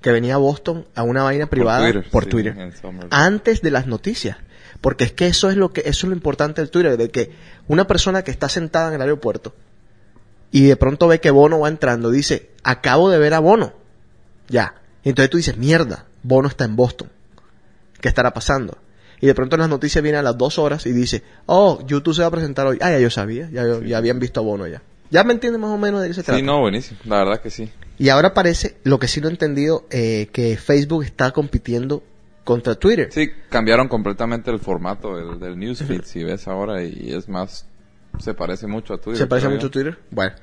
[0.00, 4.38] que venía a Boston a una vaina privada por Twitter, sí, antes de las noticias.
[4.80, 7.30] Porque es que eso es lo que, eso es lo importante del Twitter, de que
[7.68, 9.54] una persona que está sentada en el aeropuerto
[10.50, 13.72] y de pronto ve que Bono va entrando, dice, acabo de ver a Bono.
[14.48, 14.74] Ya.
[15.04, 17.08] Y entonces tú dices, mierda, Bono está en Boston.
[18.00, 18.78] ¿Qué estará pasando?
[19.20, 22.14] Y de pronto en las noticias viene a las dos horas y dice, oh, YouTube
[22.14, 22.78] se va a presentar hoy.
[22.80, 24.82] Ah, ya yo sabía, ya, yo- ya habían visto a Bono ya.
[25.10, 26.38] Ya me entiendes más o menos de qué se trata.
[26.38, 26.98] Sí, no, buenísimo.
[27.04, 27.70] La verdad que sí.
[27.98, 32.02] Y ahora parece, lo que sí no he entendido, eh, que Facebook está compitiendo
[32.50, 33.08] contra Twitter.
[33.12, 37.64] Sí, cambiaron completamente el formato del, del newsfeed, si ves ahora, y es más,
[38.18, 39.18] se parece mucho a Twitter.
[39.18, 39.70] ¿Se parece mucho a.
[39.70, 40.00] Twitter?
[40.10, 40.34] Bueno.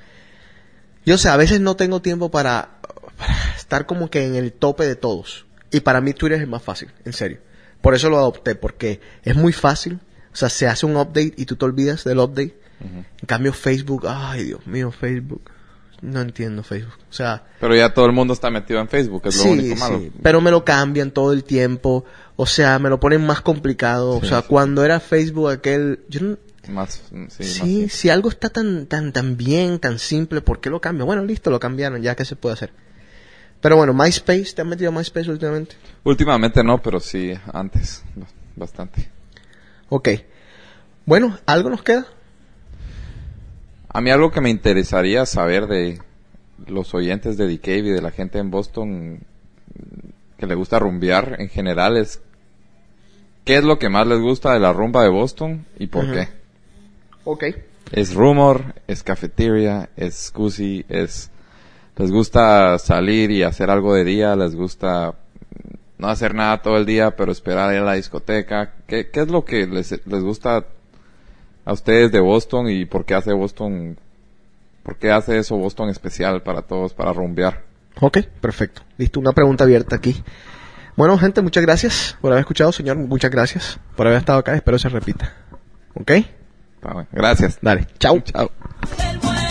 [1.04, 2.78] Yo sé, a veces no tengo tiempo para,
[3.18, 5.44] para estar como que en el tope de todos.
[5.70, 7.40] Y para mí Twitter es el más fácil, en serio.
[7.82, 10.00] Por eso lo adopté, porque es muy fácil.
[10.32, 12.58] O sea, se hace un update y tú te olvidas del update.
[12.80, 15.42] En cambio Facebook, ay Dios mío, Facebook.
[16.00, 16.94] No entiendo Facebook.
[17.10, 19.76] O sea, Pero ya todo el mundo está metido en Facebook, es lo sí, único
[19.76, 19.98] malo.
[19.98, 22.04] sí, pero me lo cambian todo el tiempo.
[22.36, 24.10] O sea, me lo ponen más complicado.
[24.16, 26.00] o sea, cuando era Facebook aquel...
[26.08, 26.38] Yo no-
[26.68, 30.80] Más, sí, más si algo está tan, tan, tan bien, tan simple, ¿por qué lo
[30.80, 31.06] cambian?
[31.06, 32.72] Bueno, listo, lo cambiaron, ya que se puede hacer.
[33.60, 35.74] Pero bueno, MySpace, ¿te has metido a MySpace últimamente?
[36.04, 39.08] Últimamente no, pero sí, antes, ba- bastante.
[39.88, 40.10] Ok.
[41.06, 42.06] Bueno, ¿algo nos queda?
[43.88, 45.98] A mí algo que me interesaría saber de
[46.66, 49.20] los oyentes de The Cave y de la gente en Boston
[50.36, 52.20] que le gusta rumbear en general es
[53.44, 56.28] qué es lo que más les gusta de la rumba de Boston y por qué.
[57.24, 57.44] Ok.
[57.92, 61.30] Es rumor, es cafetería, es scusi, es
[61.96, 65.14] les gusta salir y hacer algo de día, les gusta
[65.98, 68.74] no hacer nada todo el día, pero esperar a la discoteca.
[68.86, 70.64] ¿Qué, qué es lo que les, les gusta
[71.68, 73.98] a ustedes de Boston y por qué hace Boston,
[74.82, 77.62] por qué hace eso Boston especial para todos, para rumbear?
[78.00, 78.80] Ok, perfecto.
[78.96, 80.24] Listo, una pregunta abierta aquí.
[80.96, 82.96] Bueno, gente, muchas gracias por haber escuchado, señor.
[82.96, 84.54] Muchas gracias por haber estado acá.
[84.54, 85.34] Espero se repita.
[85.92, 86.12] ¿Ok?
[87.12, 87.58] Gracias.
[87.60, 87.86] Dale.
[87.98, 88.22] Chau.
[88.22, 88.50] Chao.
[89.22, 89.47] Buen